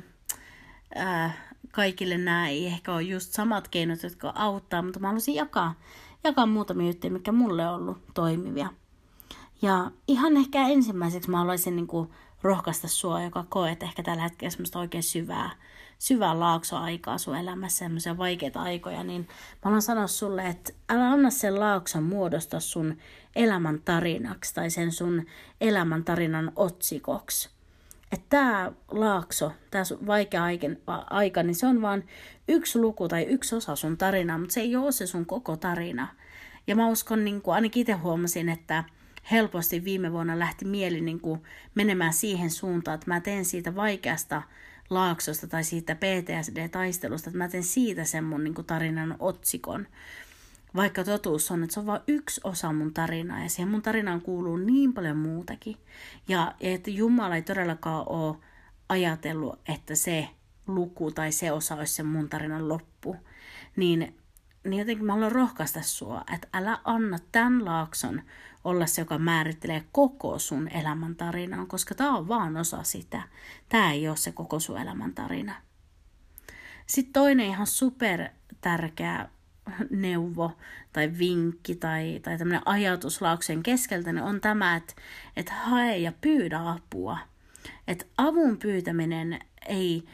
ää, 0.95 1.49
kaikille 1.73 2.19
nämä 2.19 2.49
ei 2.49 2.67
ehkä 2.67 2.95
ole 2.95 3.03
just 3.03 3.33
samat 3.33 3.69
keinot, 3.69 4.03
jotka 4.03 4.33
auttaa, 4.35 4.83
mutta 4.83 5.01
mä 5.01 5.07
haluaisin 5.07 5.35
jakaa, 5.35 5.75
jakaa 6.25 6.47
muutamia 6.47 6.87
juttuja, 6.87 7.13
mikä 7.13 7.33
mulle 7.33 7.69
on 7.69 7.75
ollut 7.75 7.99
toimivia. 8.15 8.69
Ja 9.63 9.91
ihan 10.09 10.37
ehkä 10.37 10.69
ensimmäiseksi 10.69 11.31
mä 11.31 11.39
haluaisin 11.39 11.77
niin 11.77 11.87
kuin 11.87 12.09
rohkaista 12.43 12.89
sua, 12.89 13.23
joka 13.23 13.45
koet 13.49 13.83
ehkä 13.83 14.03
tällä 14.03 14.23
hetkellä 14.23 14.51
semmoista 14.51 14.79
oikein 14.79 15.03
syvää, 15.03 15.51
syvää 15.99 16.41
laaksoaikaa 16.41 17.19
sun 17.19 17.37
elämässä, 17.37 17.79
semmoisia 17.79 18.19
vaikeita 18.19 18.63
aikoja, 18.63 19.05
niin 19.05 19.23
mä 19.23 19.59
haluan 19.65 19.83
sanoa 19.83 20.07
sulle, 20.07 20.47
että 20.47 20.73
älä 20.89 21.11
anna 21.11 21.31
sen 21.31 21.61
laakson 21.61 22.03
muodostaa 22.03 22.61
sun 22.61 22.97
elämän 23.37 23.81
tarinaksi 23.85 24.55
tai 24.55 24.71
sen 24.71 24.93
sun 24.93 25.27
elämän 25.61 26.05
tarinan 26.05 26.53
otsikoksi. 26.57 27.51
Että 28.13 28.27
tämä 28.29 28.73
laakso, 28.91 29.53
tämä 29.71 29.85
vaikea 30.07 30.43
aika, 31.11 31.43
niin 31.43 31.55
se 31.55 31.67
on 31.67 31.83
vain 31.83 32.07
yksi 32.49 32.79
luku 32.79 33.09
tai 33.09 33.23
yksi 33.23 33.55
osa 33.57 33.77
sun 33.77 33.99
tarinaa, 33.99 34.39
mutta 34.39 34.53
se 34.53 34.61
ei 34.61 34.77
ole 34.77 34.93
se 34.93 35.07
sun 35.07 35.27
koko 35.27 35.57
tarina. 35.57 36.09
Ja 36.67 36.77
mä 36.77 36.89
uskon, 36.89 37.25
niin 37.25 37.43
kuin 37.43 37.55
ainakin 37.55 37.81
itse 37.81 37.93
huomasin, 37.93 38.49
että 38.49 38.85
helposti 39.31 39.85
viime 39.85 40.13
vuonna 40.13 40.39
lähti 40.39 40.65
mieli 40.65 41.01
niin 41.01 41.21
kuin 41.21 41.43
menemään 41.75 42.13
siihen 42.13 42.51
suuntaan, 42.51 42.95
että 42.95 43.11
mä 43.11 43.21
teen 43.21 43.45
siitä 43.45 43.75
vaikeasta 43.75 44.43
laaksosta 44.91 45.47
tai 45.47 45.65
siitä 45.65 45.95
PTSD-taistelusta, 45.95 47.31
että 47.31 47.39
mä 47.39 47.49
teen 47.49 47.65
siitä 47.65 48.05
sen 48.05 48.25
mun 48.25 48.45
niin 48.45 48.55
kuin 48.55 48.67
tarinan 48.67 49.17
otsikon. 49.19 49.87
Vaikka 50.77 51.05
totuus 51.05 51.51
on, 51.51 51.63
että 51.63 51.75
se 51.75 51.81
on 51.81 51.87
vain 51.87 52.03
yksi 52.07 52.41
osa 52.45 52.73
mun 52.73 52.95
tarinaa 52.95 53.43
ja 53.43 53.49
siihen 53.49 53.69
mun 53.69 53.83
tarinaan 53.83 54.21
kuuluu 54.21 54.57
niin 54.57 54.93
paljon 54.93 55.17
muutakin. 55.17 55.77
Ja, 56.29 56.55
että 56.61 56.91
Jumala 56.91 57.37
ei 57.37 57.43
todellakaan 57.43 58.05
ole 58.09 58.37
ajatellut, 58.89 59.61
että 59.69 59.95
se 59.95 60.29
luku 60.67 61.11
tai 61.11 61.33
se 61.33 61.53
osa 61.53 61.75
olisi 61.75 61.95
se 61.95 62.03
mun 62.03 62.29
tarinan 62.29 62.69
loppu. 62.69 63.17
Niin, 63.77 64.18
niin 64.65 64.79
jotenkin 64.79 65.07
mä 65.07 65.13
haluan 65.13 65.33
rohkaista 65.33 65.83
sua, 65.83 66.25
että 66.35 66.49
älä 66.53 66.79
anna 66.85 67.19
tämän 67.33 67.65
laakson 67.65 68.23
olla 68.65 68.87
se, 68.87 69.03
joka 69.03 69.19
määrittelee 69.19 69.85
koko 69.93 70.39
sun 70.39 70.69
elämän 70.69 71.17
tarinan, 71.17 71.67
koska 71.67 71.95
tämä 71.95 72.17
on 72.17 72.29
vaan 72.29 72.57
osa 72.57 72.83
sitä. 72.83 73.23
Tämä 73.69 73.93
ei 73.93 74.09
ole 74.09 74.17
se 74.17 74.33
koko 74.33 74.61
sun 74.61 74.79
elämän 74.79 75.15
tarina. 75.15 75.55
Sitten 76.87 77.13
toinen 77.13 77.47
ihan 77.47 77.67
super 77.67 78.29
tärkeä 78.61 79.29
neuvo 79.91 80.53
tai 80.93 81.13
vinkki 81.19 81.75
tai, 81.75 82.21
tai 82.23 82.39
tämmöinen 82.39 82.69
ajatus 82.69 83.21
keskeltä 83.63 84.13
niin 84.13 84.25
on 84.25 84.41
tämä, 84.41 84.77
että, 84.77 84.95
että 85.37 85.53
hae 85.55 85.99
ja 85.99 86.13
pyydä 86.21 86.71
apua. 86.71 87.19
Että 87.89 88.05
avun 88.19 88.59
pyytäminen 88.59 89.39
ei, 89.67 90.05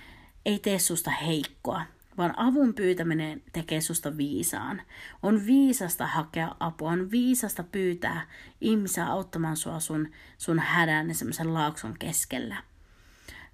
ei 0.45 0.59
tee 0.59 0.79
susta 0.79 1.11
heikkoa 1.11 1.83
vaan 2.19 2.39
avun 2.39 2.75
pyytäminen 2.75 3.43
tekee 3.53 3.81
susta 3.81 4.17
viisaan. 4.17 4.83
On 5.23 5.47
viisasta 5.47 6.07
hakea 6.07 6.55
apua, 6.61 6.91
on 6.91 7.11
viisasta 7.11 7.63
pyytää 7.63 8.27
ihmisiä 8.61 9.07
auttamaan 9.07 9.57
sua 9.57 9.81
sun, 9.81 10.09
sun 10.39 10.59
hädän 10.59 11.09
ja 11.09 11.15
semmoisen 11.15 11.55
laakson 11.55 11.95
keskellä. 11.99 12.63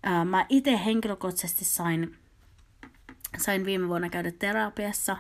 Ää, 0.02 0.24
mä 0.24 0.46
itse 0.48 0.84
henkilökohtaisesti 0.84 1.64
sain, 1.64 2.16
sain 3.38 3.64
viime 3.64 3.88
vuonna 3.88 4.10
käydä 4.10 4.30
terapiassa, 4.30 5.16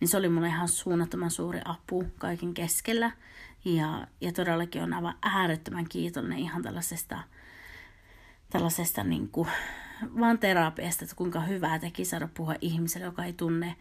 niin 0.00 0.08
se 0.08 0.16
oli 0.16 0.28
mulle 0.28 0.48
ihan 0.48 0.68
suunnattoman 0.68 1.30
suuri 1.30 1.60
apu 1.64 2.04
kaiken 2.18 2.54
keskellä. 2.54 3.10
Ja, 3.64 4.06
ja 4.20 4.32
todellakin 4.32 4.82
on 4.82 4.92
aivan 4.92 5.18
äärettömän 5.22 5.88
kiitollinen 5.88 6.38
ihan 6.38 6.62
tällaisesta, 6.62 7.22
tällaisesta 8.50 9.04
niin 9.04 9.28
kuin, 9.28 9.48
vaan 10.20 10.38
terapiasta, 10.38 11.04
että 11.04 11.16
kuinka 11.16 11.40
hyvää 11.40 11.78
teki 11.78 12.04
saada 12.04 12.28
puhua 12.34 12.54
ihmiselle, 12.60 13.06
joka 13.06 13.24
ei 13.24 13.32
tunne, 13.32 13.76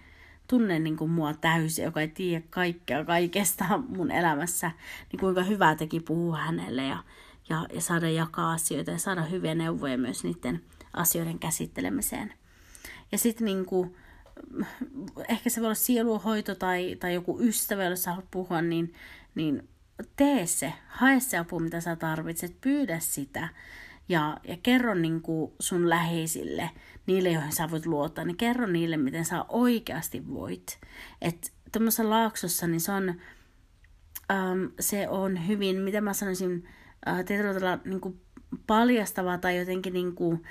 tunne 0.47 0.79
niin 0.79 0.97
kuin 0.97 1.11
mua 1.11 1.33
täysin, 1.33 1.85
joka 1.85 2.01
ei 2.01 2.07
tiedä 2.07 2.45
kaikkea 2.49 3.05
kaikesta 3.05 3.65
mun 3.87 4.11
elämässä, 4.11 4.71
niin 5.11 5.19
kuinka 5.19 5.43
hyvää 5.43 5.75
teki 5.75 5.99
puhua 5.99 6.37
hänelle 6.37 6.83
ja, 6.83 7.03
ja, 7.49 7.67
ja 7.73 7.81
saada 7.81 8.09
jakaa 8.09 8.53
asioita 8.53 8.91
ja 8.91 8.97
saada 8.97 9.21
hyviä 9.21 9.55
neuvoja 9.55 9.97
myös 9.97 10.23
niiden 10.23 10.61
asioiden 10.93 11.39
käsittelemiseen. 11.39 12.33
Ja 13.11 13.17
sitten 13.17 13.45
niin 13.45 13.65
ehkä 15.29 15.49
se 15.49 15.61
voi 15.61 15.67
olla 15.67 15.75
sieluhoito 15.75 16.55
tai, 16.55 16.95
tai 16.99 17.13
joku 17.13 17.39
ystävä, 17.41 17.83
jos 17.83 18.03
sä 18.03 18.09
haluat 18.09 18.31
puhua, 18.31 18.61
niin, 18.61 18.93
niin 19.35 19.69
tee 20.15 20.45
se, 20.45 20.73
hae 20.87 21.19
se 21.19 21.37
apu, 21.37 21.59
mitä 21.59 21.81
sä 21.81 21.95
tarvitset, 21.95 22.61
pyydä 22.61 22.99
sitä 22.99 23.49
ja, 24.09 24.37
ja 24.43 24.57
kerro 24.63 24.93
niin 24.93 25.21
kuin 25.21 25.51
sun 25.59 25.89
läheisille, 25.89 26.69
niille, 27.05 27.31
joihin 27.31 27.51
sä 27.51 27.71
voit 27.71 27.85
luottaa, 27.85 28.25
niin 28.25 28.37
kerro 28.37 28.67
niille, 28.67 28.97
miten 28.97 29.25
sä 29.25 29.45
oikeasti 29.49 30.27
voit. 30.27 30.79
Että 31.21 31.49
tuommoisessa 31.71 32.09
laaksossa, 32.09 32.67
niin 32.67 32.81
se 32.81 32.91
on, 32.91 33.09
ähm, 34.31 34.65
se 34.79 35.09
on 35.09 35.47
hyvin, 35.47 35.81
miten 35.81 36.03
mä 36.03 36.13
sanoisin, 36.13 36.67
äh, 37.07 37.25
tietyllä 37.25 37.79
niin 37.85 38.21
paljastavaa 38.67 39.37
tai 39.37 39.57
jotenkin 39.57 39.93
niin 39.93 40.15
kuin, 40.15 40.43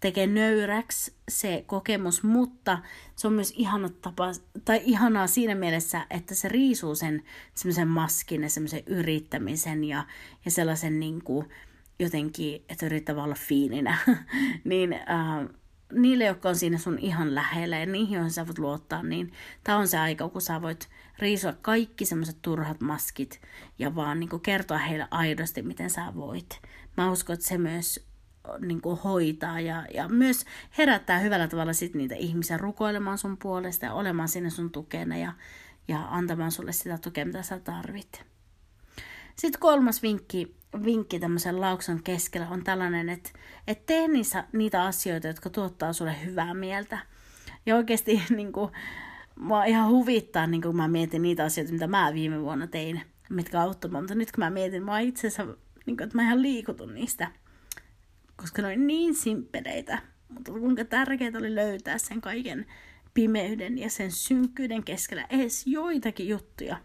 tekee 0.00 0.26
nöyräksi 0.26 1.14
se 1.28 1.64
kokemus, 1.66 2.22
mutta 2.22 2.78
se 3.16 3.26
on 3.26 3.32
myös 3.32 3.52
ihana 3.56 3.88
tapa, 3.88 4.32
tai 4.64 4.80
ihanaa 4.84 5.26
siinä 5.26 5.54
mielessä, 5.54 6.06
että 6.10 6.34
se 6.34 6.48
riisuu 6.48 6.94
sen 6.94 7.22
semmoisen 7.54 7.88
maskin 7.88 8.42
ja 8.42 8.50
semmoisen 8.50 8.82
yrittämisen 8.86 9.84
ja, 9.84 10.06
ja 10.44 10.50
sellaisen 10.50 11.00
niin 11.00 11.24
kuin, 11.24 11.48
jotenkin, 12.00 12.64
että 12.68 12.86
yrittää 12.86 13.22
olla 13.22 13.34
fiininä, 13.34 13.98
niin 14.64 14.92
äh, 14.92 15.48
niille, 15.92 16.24
jotka 16.24 16.48
on 16.48 16.56
siinä 16.56 16.78
sun 16.78 16.98
ihan 16.98 17.34
lähellä 17.34 17.78
ja 17.78 17.86
niihin, 17.86 18.14
joihin 18.14 18.30
sä 18.30 18.46
voit 18.46 18.58
luottaa, 18.58 19.02
niin 19.02 19.32
tämä 19.64 19.78
on 19.78 19.88
se 19.88 19.98
aika, 19.98 20.28
kun 20.28 20.42
sä 20.42 20.62
voit 20.62 20.88
riisua 21.18 21.52
kaikki 21.52 22.04
semmoiset 22.04 22.38
turhat 22.42 22.80
maskit 22.80 23.40
ja 23.78 23.94
vaan 23.94 24.20
niin 24.20 24.30
kuin 24.30 24.42
kertoa 24.42 24.78
heille 24.78 25.08
aidosti, 25.10 25.62
miten 25.62 25.90
sä 25.90 26.12
voit. 26.14 26.60
Mä 26.96 27.10
uskon, 27.10 27.34
että 27.34 27.46
se 27.46 27.58
myös 27.58 28.10
niin 28.60 28.80
kuin 28.80 28.98
hoitaa 28.98 29.60
ja, 29.60 29.86
ja 29.94 30.08
myös 30.08 30.44
herättää 30.78 31.18
hyvällä 31.18 31.48
tavalla 31.48 31.72
sit 31.72 31.94
niitä 31.94 32.14
ihmisiä 32.14 32.56
rukoilemaan 32.56 33.18
sun 33.18 33.36
puolesta 33.36 33.86
ja 33.86 33.92
olemaan 33.92 34.28
sinne 34.28 34.50
sun 34.50 34.70
tukena 34.70 35.16
ja, 35.16 35.32
ja 35.88 36.06
antamaan 36.10 36.52
sulle 36.52 36.72
sitä 36.72 36.98
tukea, 36.98 37.26
mitä 37.26 37.42
sä 37.42 37.58
tarvit. 37.58 38.29
Sitten 39.40 39.60
kolmas 39.60 40.02
vinkki, 40.02 40.54
vinkki 40.84 41.18
tämmöisen 41.20 41.60
laukson 41.60 42.02
keskellä 42.02 42.48
on 42.48 42.64
tällainen, 42.64 43.08
että, 43.08 43.30
että 43.66 43.82
tee 43.86 44.08
niissä, 44.08 44.44
niitä 44.52 44.84
asioita, 44.84 45.26
jotka 45.26 45.50
tuottaa 45.50 45.92
sulle 45.92 46.24
hyvää 46.24 46.54
mieltä. 46.54 46.98
Ja 47.66 47.76
oikeasti 47.76 48.22
niin 48.36 48.52
kuin, 48.52 48.72
mua 49.36 49.64
ihan 49.64 49.90
huvittaa, 49.90 50.46
niin 50.46 50.62
kun 50.62 50.76
mä 50.76 50.88
mietin 50.88 51.22
niitä 51.22 51.44
asioita, 51.44 51.72
mitä 51.72 51.86
mä 51.86 52.10
viime 52.14 52.40
vuonna 52.40 52.66
tein, 52.66 53.02
mitkä 53.30 53.60
auttamaan. 53.60 54.04
Mutta 54.04 54.14
nyt 54.14 54.32
kun 54.32 54.44
mä 54.44 54.50
mietin, 54.50 54.82
mä 54.82 55.00
itse 55.00 55.26
asiassa, 55.26 55.44
niin 55.86 55.96
kuin, 55.96 56.02
että 56.02 56.16
mä 56.16 56.22
ihan 56.22 56.42
liikutun 56.42 56.94
niistä, 56.94 57.28
koska 58.36 58.62
ne 58.62 58.68
oli 58.68 58.76
niin 58.76 59.14
simppeleitä. 59.14 59.98
Mutta 60.28 60.52
kuinka 60.52 60.84
tärkeää 60.84 61.38
oli 61.38 61.54
löytää 61.54 61.98
sen 61.98 62.20
kaiken 62.20 62.66
pimeyden 63.14 63.78
ja 63.78 63.90
sen 63.90 64.10
synkkyyden 64.10 64.84
keskellä 64.84 65.26
edes 65.30 65.66
joitakin 65.66 66.28
juttuja, 66.28 66.76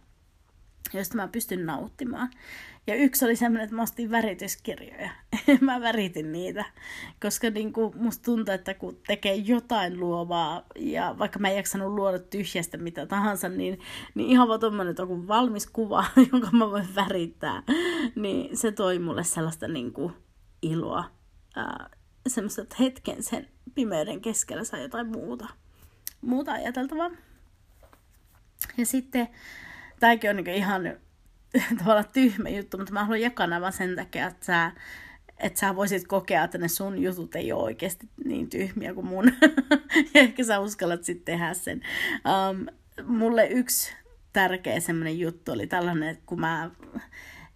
joista 0.93 1.15
mä 1.15 1.27
pystyn 1.27 1.65
nauttimaan. 1.65 2.29
Ja 2.87 2.95
yksi 2.95 3.25
oli 3.25 3.35
semmoinen, 3.35 3.63
että 3.63 3.75
mä 3.75 3.81
ostin 3.81 4.11
värityskirjoja. 4.11 5.09
mä 5.61 5.81
väritin 5.81 6.31
niitä, 6.31 6.65
koska 7.21 7.49
niin 7.49 7.73
kuin 7.73 7.97
musta 7.97 8.23
tuntuu, 8.23 8.53
että 8.53 8.73
kun 8.73 8.97
tekee 9.07 9.35
jotain 9.35 9.99
luovaa, 9.99 10.63
ja 10.75 11.15
vaikka 11.19 11.39
mä 11.39 11.49
en 11.49 11.55
jaksanut 11.55 11.93
luoda 11.93 12.19
tyhjästä 12.19 12.77
mitä 12.77 13.05
tahansa, 13.05 13.49
niin, 13.49 13.79
niin 14.15 14.29
ihan 14.29 14.47
vaan 14.47 14.59
tommonen, 14.59 14.91
että 14.91 15.03
on 15.03 15.27
valmis 15.27 15.67
kuva, 15.67 16.05
jonka 16.31 16.49
mä 16.51 16.71
voin 16.71 16.95
värittää, 16.95 17.63
niin 18.15 18.57
se 18.57 18.71
toi 18.71 18.99
mulle 18.99 19.23
sellaista 19.23 19.67
niin 19.67 19.93
kuin 19.93 20.13
iloa. 20.61 21.03
Ää, 21.55 21.89
semmoista, 22.27 22.61
että 22.61 22.75
hetken 22.79 23.23
sen 23.23 23.47
pimeyden 23.75 24.21
keskellä 24.21 24.63
saa 24.63 24.79
jotain 24.79 25.07
muuta, 25.07 25.47
muuta 26.21 26.51
ajateltavaa. 26.51 27.11
Ja 28.77 28.85
sitten, 28.85 29.27
tämäkin 29.99 30.29
on 30.29 30.35
niin 30.35 30.49
ihan 30.49 30.83
tavallaan 31.77 32.05
tyhmä 32.13 32.49
juttu, 32.49 32.77
mutta 32.77 32.93
mä 32.93 33.03
haluan 33.03 33.21
jakaa 33.21 33.47
nämä 33.47 33.71
sen 33.71 33.95
takia, 33.95 34.27
että 34.27 34.45
sä, 34.45 34.71
että 35.37 35.59
sä 35.59 35.75
voisit 35.75 36.07
kokea, 36.07 36.43
että 36.43 36.57
ne 36.57 36.67
sun 36.67 37.01
jutut 37.01 37.35
ei 37.35 37.51
ole 37.51 37.63
oikeasti 37.63 38.09
niin 38.25 38.49
tyhmiä 38.49 38.93
kuin 38.93 39.07
mun. 39.07 39.25
ja 40.13 40.21
ehkä 40.21 40.43
sä 40.43 40.59
uskallat 40.59 41.03
sitten 41.03 41.25
tehdä 41.25 41.53
sen. 41.53 41.81
Um, 42.49 42.65
mulle 43.05 43.47
yksi 43.47 43.93
tärkeä 44.33 44.79
semmoinen 44.79 45.19
juttu 45.19 45.51
oli 45.51 45.67
tällainen, 45.67 46.09
että 46.09 46.23
kun 46.25 46.39
mä, 46.39 46.71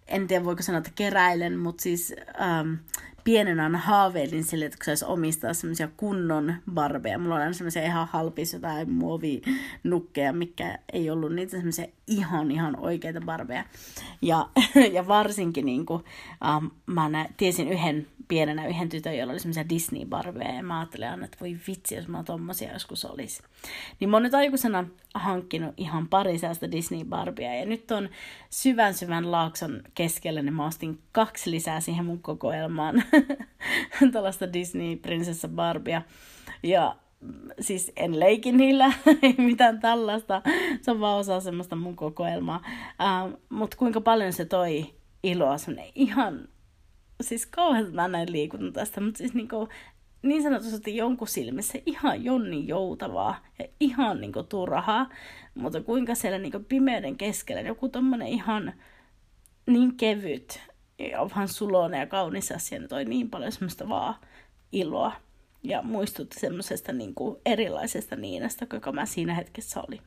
en 0.08 0.26
tiedä 0.26 0.44
voiko 0.44 0.62
sanoa, 0.62 0.78
että 0.78 0.90
keräilen, 0.94 1.58
mutta 1.58 1.82
siis 1.82 2.14
um, 2.60 2.78
pienenä 3.24 3.62
aina 3.62 3.78
haaveilin 3.78 4.44
sille, 4.44 4.64
että 4.64 4.78
kun 4.78 4.84
saisi 4.84 5.04
omistaa 5.04 5.54
semmoisia 5.54 5.88
kunnon 5.96 6.54
barbeja. 6.74 7.18
Mulla 7.18 7.34
on 7.34 7.40
aina 7.40 7.52
semmoisia 7.52 7.82
ihan 7.82 8.08
halpis 8.12 8.52
jotain 8.52 8.92
muovinukkeja, 8.92 10.32
mikä 10.32 10.78
ei 10.92 11.10
ollut 11.10 11.32
niitä 11.34 11.50
semmoisia 11.50 11.86
ihan 12.06 12.50
ihan 12.50 12.76
oikeita 12.80 13.20
barbeja. 13.20 13.64
Ja, 14.22 14.48
ja 14.96 15.08
varsinkin 15.08 15.66
niin 15.66 15.86
kuin, 15.86 16.04
ähm, 16.48 16.66
mä 16.86 17.08
nä, 17.08 17.28
tiesin 17.36 17.68
yhden 17.68 18.06
pienenä 18.30 18.66
yhden 18.66 18.88
tytön, 18.88 19.16
jolla 19.18 19.32
oli 19.32 19.40
semmoisia 19.40 19.68
Disney-barbeja, 19.68 20.54
ja 20.54 20.62
mä 20.62 20.78
ajattelin 20.78 21.24
että 21.24 21.36
voi 21.40 21.56
vitsi, 21.66 21.94
jos 21.94 22.08
mä 22.08 22.22
tommosia 22.22 22.72
joskus 22.72 23.04
olisi. 23.04 23.42
Niin 24.00 24.10
mä 24.10 24.16
oon 24.16 24.22
nyt 24.22 24.34
aikuisena 24.34 24.84
hankkinut 25.14 25.74
ihan 25.76 26.08
pari 26.08 26.38
sellaista 26.38 26.66
Disney-barbia, 26.66 27.54
ja 27.60 27.66
nyt 27.66 27.90
on 27.90 28.08
syvän 28.50 28.94
syvän 28.94 29.32
laakson 29.32 29.82
keskellä, 29.94 30.42
niin 30.42 30.54
mä 30.54 30.66
ostin 30.66 30.98
kaksi 31.12 31.50
lisää 31.50 31.80
siihen 31.80 32.04
mun 32.04 32.22
kokoelmaan, 32.22 33.02
tällaista 34.12 34.52
Disney-prinsessa 34.52 35.48
Barbia. 35.48 36.02
Ja 36.62 36.96
siis 37.60 37.92
en 37.96 38.20
leiki 38.20 38.52
niillä, 38.52 38.92
ei 39.22 39.34
mitään 39.38 39.80
tällaista, 39.80 40.42
se 40.80 40.90
on 40.90 41.00
vaan 41.00 41.18
osa 41.18 41.40
semmoista 41.40 41.76
mun 41.76 41.96
kokoelmaa. 41.96 42.62
Uh, 43.26 43.40
Mutta 43.48 43.76
kuinka 43.76 44.00
paljon 44.00 44.32
se 44.32 44.44
toi 44.44 44.94
iloa, 45.22 45.58
semmoinen 45.58 45.92
ihan, 45.94 46.48
siis 47.20 47.46
kauhean 47.46 47.94
mä 47.94 48.08
näin 48.08 48.32
liikutun 48.32 48.72
tästä, 48.72 49.00
mutta 49.00 49.18
siis 49.18 49.34
niinku, 49.34 49.68
niin 50.22 50.42
sanotusti 50.42 50.96
jonkun 50.96 51.28
silmissä 51.28 51.78
ihan 51.86 52.24
jonni 52.24 52.68
joutavaa 52.68 53.46
ja 53.58 53.64
ihan 53.80 54.20
niinku 54.20 54.42
turhaa, 54.42 55.08
mutta 55.54 55.80
kuinka 55.80 56.14
siellä 56.14 56.38
niinku 56.38 56.60
pimeyden 56.68 57.16
keskellä 57.16 57.60
joku 57.60 57.88
tommonen 57.88 58.28
ihan 58.28 58.72
niin 59.66 59.96
kevyt 59.96 60.60
ja 61.08 61.30
vähän 61.30 61.48
sulonen 61.48 62.00
ja 62.00 62.06
kaunis 62.06 62.52
asia, 62.52 62.78
niin 62.78 62.88
toi 62.88 63.04
niin 63.04 63.30
paljon 63.30 63.52
semmoista 63.52 63.88
vaan 63.88 64.14
iloa 64.72 65.12
ja 65.62 65.82
muistutti 65.82 66.40
semmoisesta 66.40 66.92
niin 66.92 67.14
erilaisesta 67.46 68.16
Niinasta, 68.16 68.66
joka 68.72 68.92
mä 68.92 69.06
siinä 69.06 69.34
hetkessä 69.34 69.80
oli. 69.88 70.00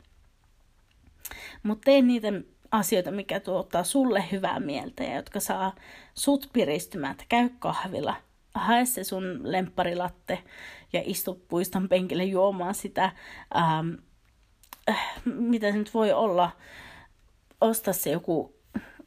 Mutta 1.63 1.85
teen 1.85 2.07
niitä 2.07 2.27
asioita, 2.71 3.11
mikä 3.11 3.39
tuottaa 3.39 3.83
sulle 3.83 4.23
hyvää 4.31 4.59
mieltä 4.59 5.03
ja 5.03 5.15
jotka 5.15 5.39
saa 5.39 5.75
sut 6.13 6.49
piristymään, 6.53 7.11
että 7.11 7.25
käy 7.29 7.49
kahvilla, 7.59 8.15
hae 8.55 8.85
se 8.85 9.03
sun 9.03 9.39
lempparilatte 9.43 10.43
ja 10.93 11.01
istu 11.05 11.45
puiston 11.47 11.89
penkille 11.89 12.23
juomaan 12.23 12.75
sitä, 12.75 13.11
ähm, 13.55 13.93
äh, 14.89 15.21
mitä 15.25 15.71
se 15.71 15.77
nyt 15.77 15.93
voi 15.93 16.11
olla, 16.11 16.51
osta 17.61 17.93
se 17.93 18.09
joku 18.09 18.62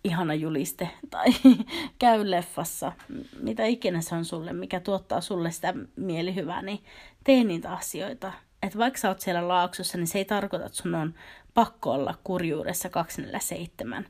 ihana 0.06 0.34
juliste 0.34 0.88
tai 1.10 1.26
käy 1.98 2.30
leffassa, 2.30 2.92
mitä 3.40 3.64
ikinä 3.64 4.00
se 4.00 4.14
on 4.14 4.24
sulle, 4.24 4.52
mikä 4.52 4.80
tuottaa 4.80 5.20
sulle 5.20 5.50
sitä 5.50 5.74
mielihyvää, 5.96 6.62
niin 6.62 6.84
tee 7.24 7.44
niitä 7.44 7.72
asioita. 7.72 8.32
Et 8.62 8.78
vaikka 8.78 8.98
sä 8.98 9.08
oot 9.08 9.20
siellä 9.20 9.48
laaksossa, 9.48 9.98
niin 9.98 10.06
se 10.06 10.18
ei 10.18 10.24
tarkoita, 10.24 10.66
että 10.66 10.78
sun 10.78 10.94
on 10.94 11.14
pakko 11.54 11.90
olla 11.90 12.14
kurjuudessa 12.24 12.88
247. 12.88 14.06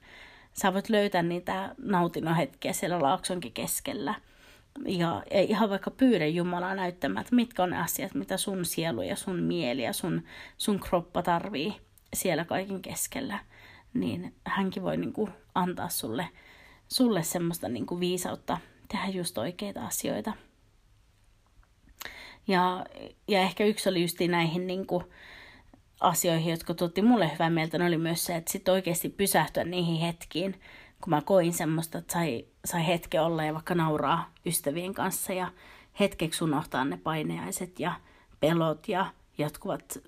Sä 0.53 0.75
voit 0.75 0.89
löytää 0.89 1.23
niitä 1.23 1.75
nautinnon 1.79 2.37
hetkiä 2.37 2.73
siellä 2.73 3.03
laaksonkin 3.03 3.53
keskellä. 3.53 4.15
Ja, 4.87 5.23
ja 5.31 5.41
ihan 5.43 5.71
vaikka 5.71 5.91
pyydä 5.91 6.27
Jumalaa 6.27 6.75
näyttämään, 6.75 7.21
että 7.23 7.35
mitkä 7.35 7.63
on 7.63 7.71
ne 7.71 7.79
asiat, 7.79 8.15
mitä 8.15 8.37
sun 8.37 8.65
sielu 8.65 9.03
ja 9.03 9.17
sun 9.17 9.43
mieli 9.43 9.83
ja 9.83 9.93
sun, 9.93 10.23
sun 10.59 10.81
kroppa 10.81 11.23
tarvii 11.23 11.77
siellä 12.15 12.45
kaiken 12.45 12.83
keskellä 12.83 13.39
niin 14.01 14.35
hänkin 14.45 14.83
voi 14.83 14.97
niin 14.97 15.13
antaa 15.57 15.89
sulle, 15.89 16.29
sulle 16.89 17.23
semmoista 17.23 17.69
niin 17.69 17.87
kuin 17.87 18.01
viisautta 18.01 18.59
tehdä 18.89 19.07
just 19.07 19.39
oikeita 19.39 19.87
asioita. 19.87 20.33
Ja, 22.49 22.87
ja 23.29 23.41
ehkä 23.41 23.65
yksi 23.65 23.89
oli 23.89 24.03
just 24.03 24.17
näihin 24.29 24.67
niin 24.67 24.87
kuin 24.87 25.05
asioihin, 26.01 26.51
jotka 26.51 26.75
tuotti 26.75 27.03
mulle 27.03 27.33
hyvää 27.33 27.51
mieltä, 27.51 27.87
oli 27.87 27.99
myös 27.99 28.25
se, 28.25 28.37
että 28.37 28.53
sitten 28.53 28.75
oikeasti 28.75 29.09
pysähtyä 29.09 29.65
niihin 29.65 29.97
hetkiin, 29.97 30.61
kun 31.01 31.11
mä 31.11 31.23
koin 31.23 31.53
semmoista, 31.53 31.99
että 31.99 32.13
sai, 32.13 32.47
sai 32.65 32.87
hetke 32.87 33.21
olla 33.21 33.45
ja 33.45 33.55
vaikka 33.55 33.75
nauraa 33.75 34.33
ystävien 34.47 34.95
kanssa 34.95 35.33
ja 35.33 35.53
hetkeksi 36.01 36.45
unohtaa 36.45 36.85
ne 36.85 36.97
painajaiset 36.97 37.81
ja 37.81 37.93
pelot 38.41 38.89
ja 38.89 39.07
jatkuvat 39.39 39.99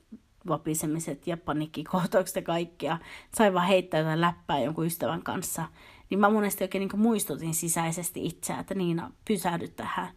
vapisemiset 0.48 1.27
ja 1.27 1.37
paniikkikohtaukset 1.37 2.37
ja 2.37 2.42
kaikkea. 2.42 2.98
Sain 3.37 3.55
vaan 3.55 3.66
heittää 3.66 4.01
jotain 4.01 4.20
läppää 4.20 4.61
jonkun 4.61 4.87
ystävän 4.87 5.22
kanssa. 5.22 5.68
Niin 6.11 6.20
mä 6.20 6.31
monesti 6.31 6.64
oikein 6.64 6.88
niin 6.88 7.01
muistutin 7.01 7.55
sisäisesti 7.55 8.27
itseä, 8.27 8.59
että 8.59 8.74
Niina, 8.74 9.12
pysähdy 9.24 9.68
tähän. 9.68 10.09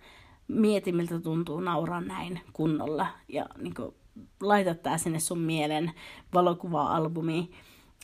Mieti, 0.47 0.91
miltä 0.91 1.19
tuntuu 1.19 1.59
nauraa 1.59 2.01
näin 2.01 2.41
kunnolla. 2.53 3.07
Ja 3.27 3.45
niin 3.57 3.73
kuin, 3.73 3.95
laita 4.41 4.75
tää 4.75 4.97
sinne 4.97 5.19
sun 5.19 5.39
mielen 5.39 5.91
valokuva-albumiin. 6.33 7.51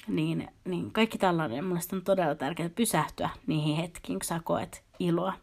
Niin, 0.08 0.47
niin 0.65 0.91
kaikki 0.91 1.17
tällainen 1.17 1.65
mun 1.65 1.80
on 1.93 2.01
todella 2.01 2.36
tärkeää 2.36 2.69
pysähtyä 2.69 3.30
niihin 3.47 3.75
hetkiin, 3.75 4.19
kun 4.19 4.25
sä 4.25 4.41
koet 4.43 4.84
iloa. 4.99 5.34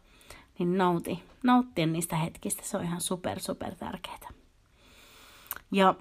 Niin 0.59 0.77
nauti, 0.77 1.23
nauttia 1.43 1.87
niistä 1.87 2.15
hetkistä, 2.15 2.63
se 2.65 2.77
on 2.77 2.83
ihan 2.83 3.01
super, 3.01 3.39
super 3.39 3.75
tärkeää. 3.75 4.29
Ja 5.71 5.95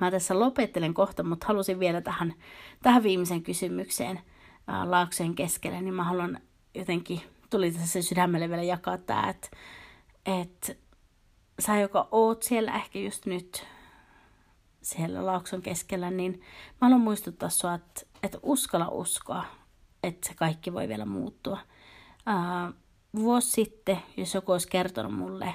Mä 0.00 0.10
tässä 0.10 0.38
lopettelen 0.38 0.94
kohta, 0.94 1.22
mutta 1.22 1.46
halusin 1.46 1.80
vielä 1.80 2.00
tähän, 2.00 2.34
tähän 2.82 3.02
viimeiseen 3.02 3.42
kysymykseen 3.42 4.20
ää, 4.66 4.86
keskelle, 5.36 5.80
niin 5.80 5.94
mä 5.94 6.04
haluan 6.04 6.40
jotenkin, 6.74 7.20
tuli 7.50 7.70
tässä 7.70 8.02
sydämelle 8.02 8.48
vielä 8.48 8.62
jakaa 8.62 8.98
tämä, 8.98 9.28
että, 9.28 9.48
että 10.26 10.74
sä, 11.58 11.80
joka 11.80 12.08
oot 12.10 12.42
siellä 12.42 12.74
ehkä 12.74 12.98
just 12.98 13.26
nyt 13.26 13.66
siellä 14.82 15.26
laakson 15.26 15.62
keskellä, 15.62 16.10
niin 16.10 16.40
mä 16.70 16.76
haluan 16.80 17.00
muistuttaa 17.00 17.48
sua, 17.48 17.74
että, 17.74 18.02
että 18.22 18.38
uskalla 18.42 18.88
uskoa, 18.88 19.44
että 20.02 20.28
se 20.28 20.34
kaikki 20.34 20.72
voi 20.72 20.88
vielä 20.88 21.06
muuttua. 21.06 21.58
Ää, 22.26 22.72
vuosi 23.16 23.50
sitten, 23.50 23.98
jos 24.16 24.34
joku 24.34 24.52
olisi 24.52 24.68
kertonut 24.68 25.14
mulle, 25.14 25.54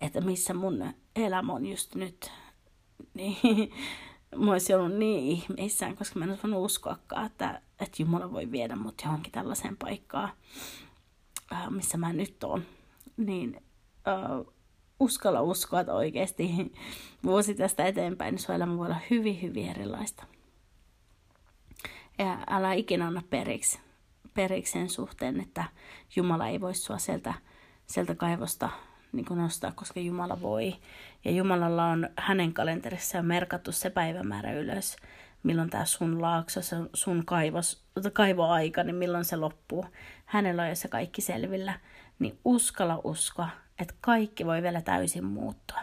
että 0.00 0.20
missä 0.20 0.54
mun 0.54 0.92
elämä 1.16 1.52
on 1.52 1.66
just 1.66 1.94
nyt, 1.94 2.32
niin 3.14 3.72
mä 4.36 4.50
olisin 4.50 4.76
ollut 4.76 4.98
niin 4.98 5.24
ihmeissään, 5.30 5.96
koska 5.96 6.18
mä 6.18 6.24
en 6.24 6.30
olisi 6.30 6.42
voinut 6.42 6.64
uskoakaan, 6.64 7.26
että, 7.26 7.62
että 7.80 8.02
Jumala 8.02 8.32
voi 8.32 8.50
viedä 8.50 8.76
mut 8.76 9.02
johonkin 9.04 9.32
tällaiseen 9.32 9.76
paikkaan, 9.76 10.32
missä 11.70 11.98
mä 11.98 12.12
nyt 12.12 12.44
oon. 12.44 12.62
Niin 13.16 13.62
uh, 14.40 14.54
uskalla 15.00 15.42
uskoa, 15.42 15.80
että 15.80 15.94
oikeasti 15.94 16.72
vuosi 17.24 17.54
tästä 17.54 17.84
eteenpäin 17.84 18.32
niin 18.32 18.42
sun 18.42 18.54
elämä 18.54 18.76
voi 18.76 18.86
olla 18.86 19.00
hyvin, 19.10 19.42
hyvin 19.42 19.70
erilaista. 19.70 20.24
Ja 22.18 22.38
älä 22.50 22.72
ikinä 22.72 23.06
anna 23.06 23.22
periksi, 23.30 23.80
periksi 24.34 24.72
sen 24.72 24.88
suhteen, 24.88 25.40
että 25.40 25.64
Jumala 26.16 26.48
ei 26.48 26.60
voi 26.60 26.74
sua 26.74 26.98
sieltä, 26.98 27.34
sieltä 27.86 28.14
kaivosta 28.14 28.70
niin 29.12 29.24
kuin 29.24 29.38
nostaa, 29.38 29.72
koska 29.72 30.00
Jumala 30.00 30.40
voi. 30.40 30.76
Ja 31.24 31.30
Jumalalla 31.30 31.86
on 31.86 32.08
hänen 32.16 32.52
kalenterissaan 32.52 33.26
merkattu 33.26 33.72
se 33.72 33.90
päivämäärä 33.90 34.52
ylös, 34.52 34.96
milloin 35.42 35.70
tämä 35.70 35.84
sun 35.84 36.22
laakso, 36.22 36.62
se 36.62 36.76
sun 36.94 37.22
kaivos, 37.26 37.84
kaivoaika, 38.12 38.84
niin 38.84 38.96
milloin 38.96 39.24
se 39.24 39.36
loppuu. 39.36 39.86
Hänellä 40.26 40.62
on 40.62 40.68
jo 40.68 40.74
se 40.74 40.88
kaikki 40.88 41.22
selvillä. 41.22 41.80
Niin 42.18 42.38
uskalla 42.44 43.00
uskoa, 43.04 43.48
että 43.78 43.94
kaikki 44.00 44.46
voi 44.46 44.62
vielä 44.62 44.82
täysin 44.82 45.24
muuttua. 45.24 45.78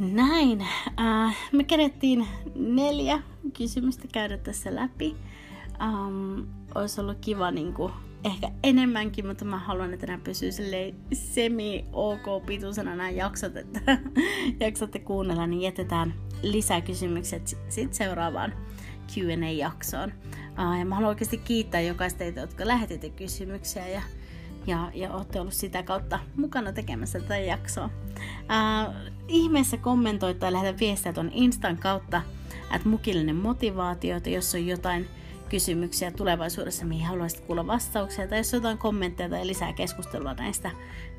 Näin. 0.00 0.60
Äh, 1.00 1.36
me 1.52 1.64
kerettiin 1.64 2.26
neljä 2.54 3.22
kysymystä 3.56 4.08
käydä 4.12 4.38
tässä 4.38 4.74
läpi. 4.74 5.16
Um, 5.84 6.46
olisi 6.74 7.00
ollut 7.00 7.18
kiva 7.20 7.50
niin 7.50 7.72
kuin, 7.72 7.92
ehkä 8.24 8.50
enemmänkin, 8.62 9.26
mutta 9.26 9.44
mä 9.44 9.58
haluan, 9.58 9.94
että 9.94 10.06
nämä 10.06 10.18
pysyy 10.24 10.50
semi-ok 11.12 12.46
pituisena 12.46 12.90
nämä 12.90 13.10
jaksot, 13.10 13.56
että 13.56 13.80
jaksatte 14.60 14.98
kuunnella, 14.98 15.46
niin 15.46 15.62
jätetään 15.62 16.14
lisäkysymykset 16.42 17.58
sitten 17.68 17.94
seuraavaan 17.94 18.52
Q&A-jaksoon. 19.14 20.12
Uh, 20.50 20.78
ja 20.78 20.84
mä 20.84 20.94
haluan 20.94 21.08
oikeasti 21.08 21.38
kiittää 21.38 21.80
jokaista 21.80 22.18
teitä, 22.18 22.40
jotka 22.40 22.66
lähetitte 22.66 23.10
kysymyksiä 23.10 23.88
ja, 23.88 24.02
ja, 24.66 24.90
ja 24.94 25.12
olette 25.12 25.40
ollut 25.40 25.54
sitä 25.54 25.82
kautta 25.82 26.18
mukana 26.36 26.72
tekemässä 26.72 27.20
tätä 27.20 27.38
jaksoa. 27.38 27.84
Uh, 27.84 28.94
ihmeessä 29.28 29.76
kommentoi 29.76 30.34
tai 30.34 30.52
lähetä 30.52 30.78
viestiä 30.78 31.12
tuon 31.12 31.30
Instan 31.34 31.76
kautta, 31.76 32.22
että 32.74 32.88
mukillinen 32.88 33.36
motivaatio, 33.36 34.16
jos 34.26 34.54
on 34.54 34.66
jotain 34.66 35.08
kysymyksiä 35.50 36.10
tulevaisuudessa, 36.10 36.84
mihin 36.84 37.06
haluaisit 37.06 37.40
kuulla 37.40 37.66
vastauksia, 37.66 38.28
tai 38.28 38.38
jos 38.38 38.54
on 38.54 38.58
jotain 38.58 38.78
kommentteja 38.78 39.28
tai 39.28 39.46
lisää 39.46 39.72
keskustelua 39.72 40.34
näistä, 40.34 40.70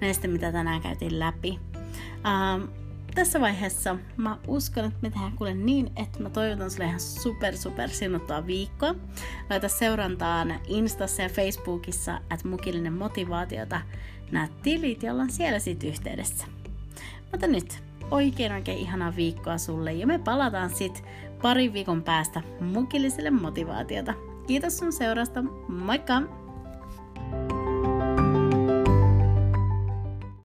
näistä 0.02 0.28
mitä 0.28 0.52
tänään 0.52 0.82
käytiin 0.82 1.20
läpi. 1.20 1.60
Uh, 2.06 2.70
tässä 3.16 3.42
vaiheessa 3.42 3.98
mä 4.18 4.38
uskon, 4.48 4.86
että 4.86 5.00
me 5.02 5.10
tehdään 5.10 5.38
kuule 5.38 5.54
niin, 5.54 5.92
että 5.96 6.24
mä 6.24 6.30
toivotan 6.30 6.72
sulle 6.72 6.86
ihan 6.86 7.00
super 7.00 7.58
super 7.58 7.90
sinuttaa 7.90 8.48
viikkoa. 8.48 8.96
Laita 9.50 9.68
seurantaan 9.68 10.60
Instassa 10.68 11.22
ja 11.22 11.30
Facebookissa, 11.30 12.20
että 12.34 12.48
mukillinen 12.48 12.94
motivaatiota 12.94 13.82
nämä 14.32 14.48
tilit 14.64 15.04
ja 15.04 15.12
ollaan 15.12 15.32
siellä 15.32 15.60
sitten 15.60 15.90
yhteydessä. 15.90 16.46
Mutta 17.32 17.48
nyt 17.48 17.84
oikein 18.12 18.52
oikein 18.52 18.78
ihanaa 18.78 19.16
viikkoa 19.16 19.58
sulle 19.58 19.94
ja 19.94 20.08
me 20.08 20.20
palataan 20.20 20.70
sitten 20.70 21.04
parin 21.42 21.74
viikon 21.74 22.04
päästä 22.04 22.42
mukilliselle 22.60 23.32
motivaatiota. 23.32 24.14
Kiitos 24.48 24.78
sun 24.78 24.94
seurasta, 24.94 25.42
moikka! 25.68 26.41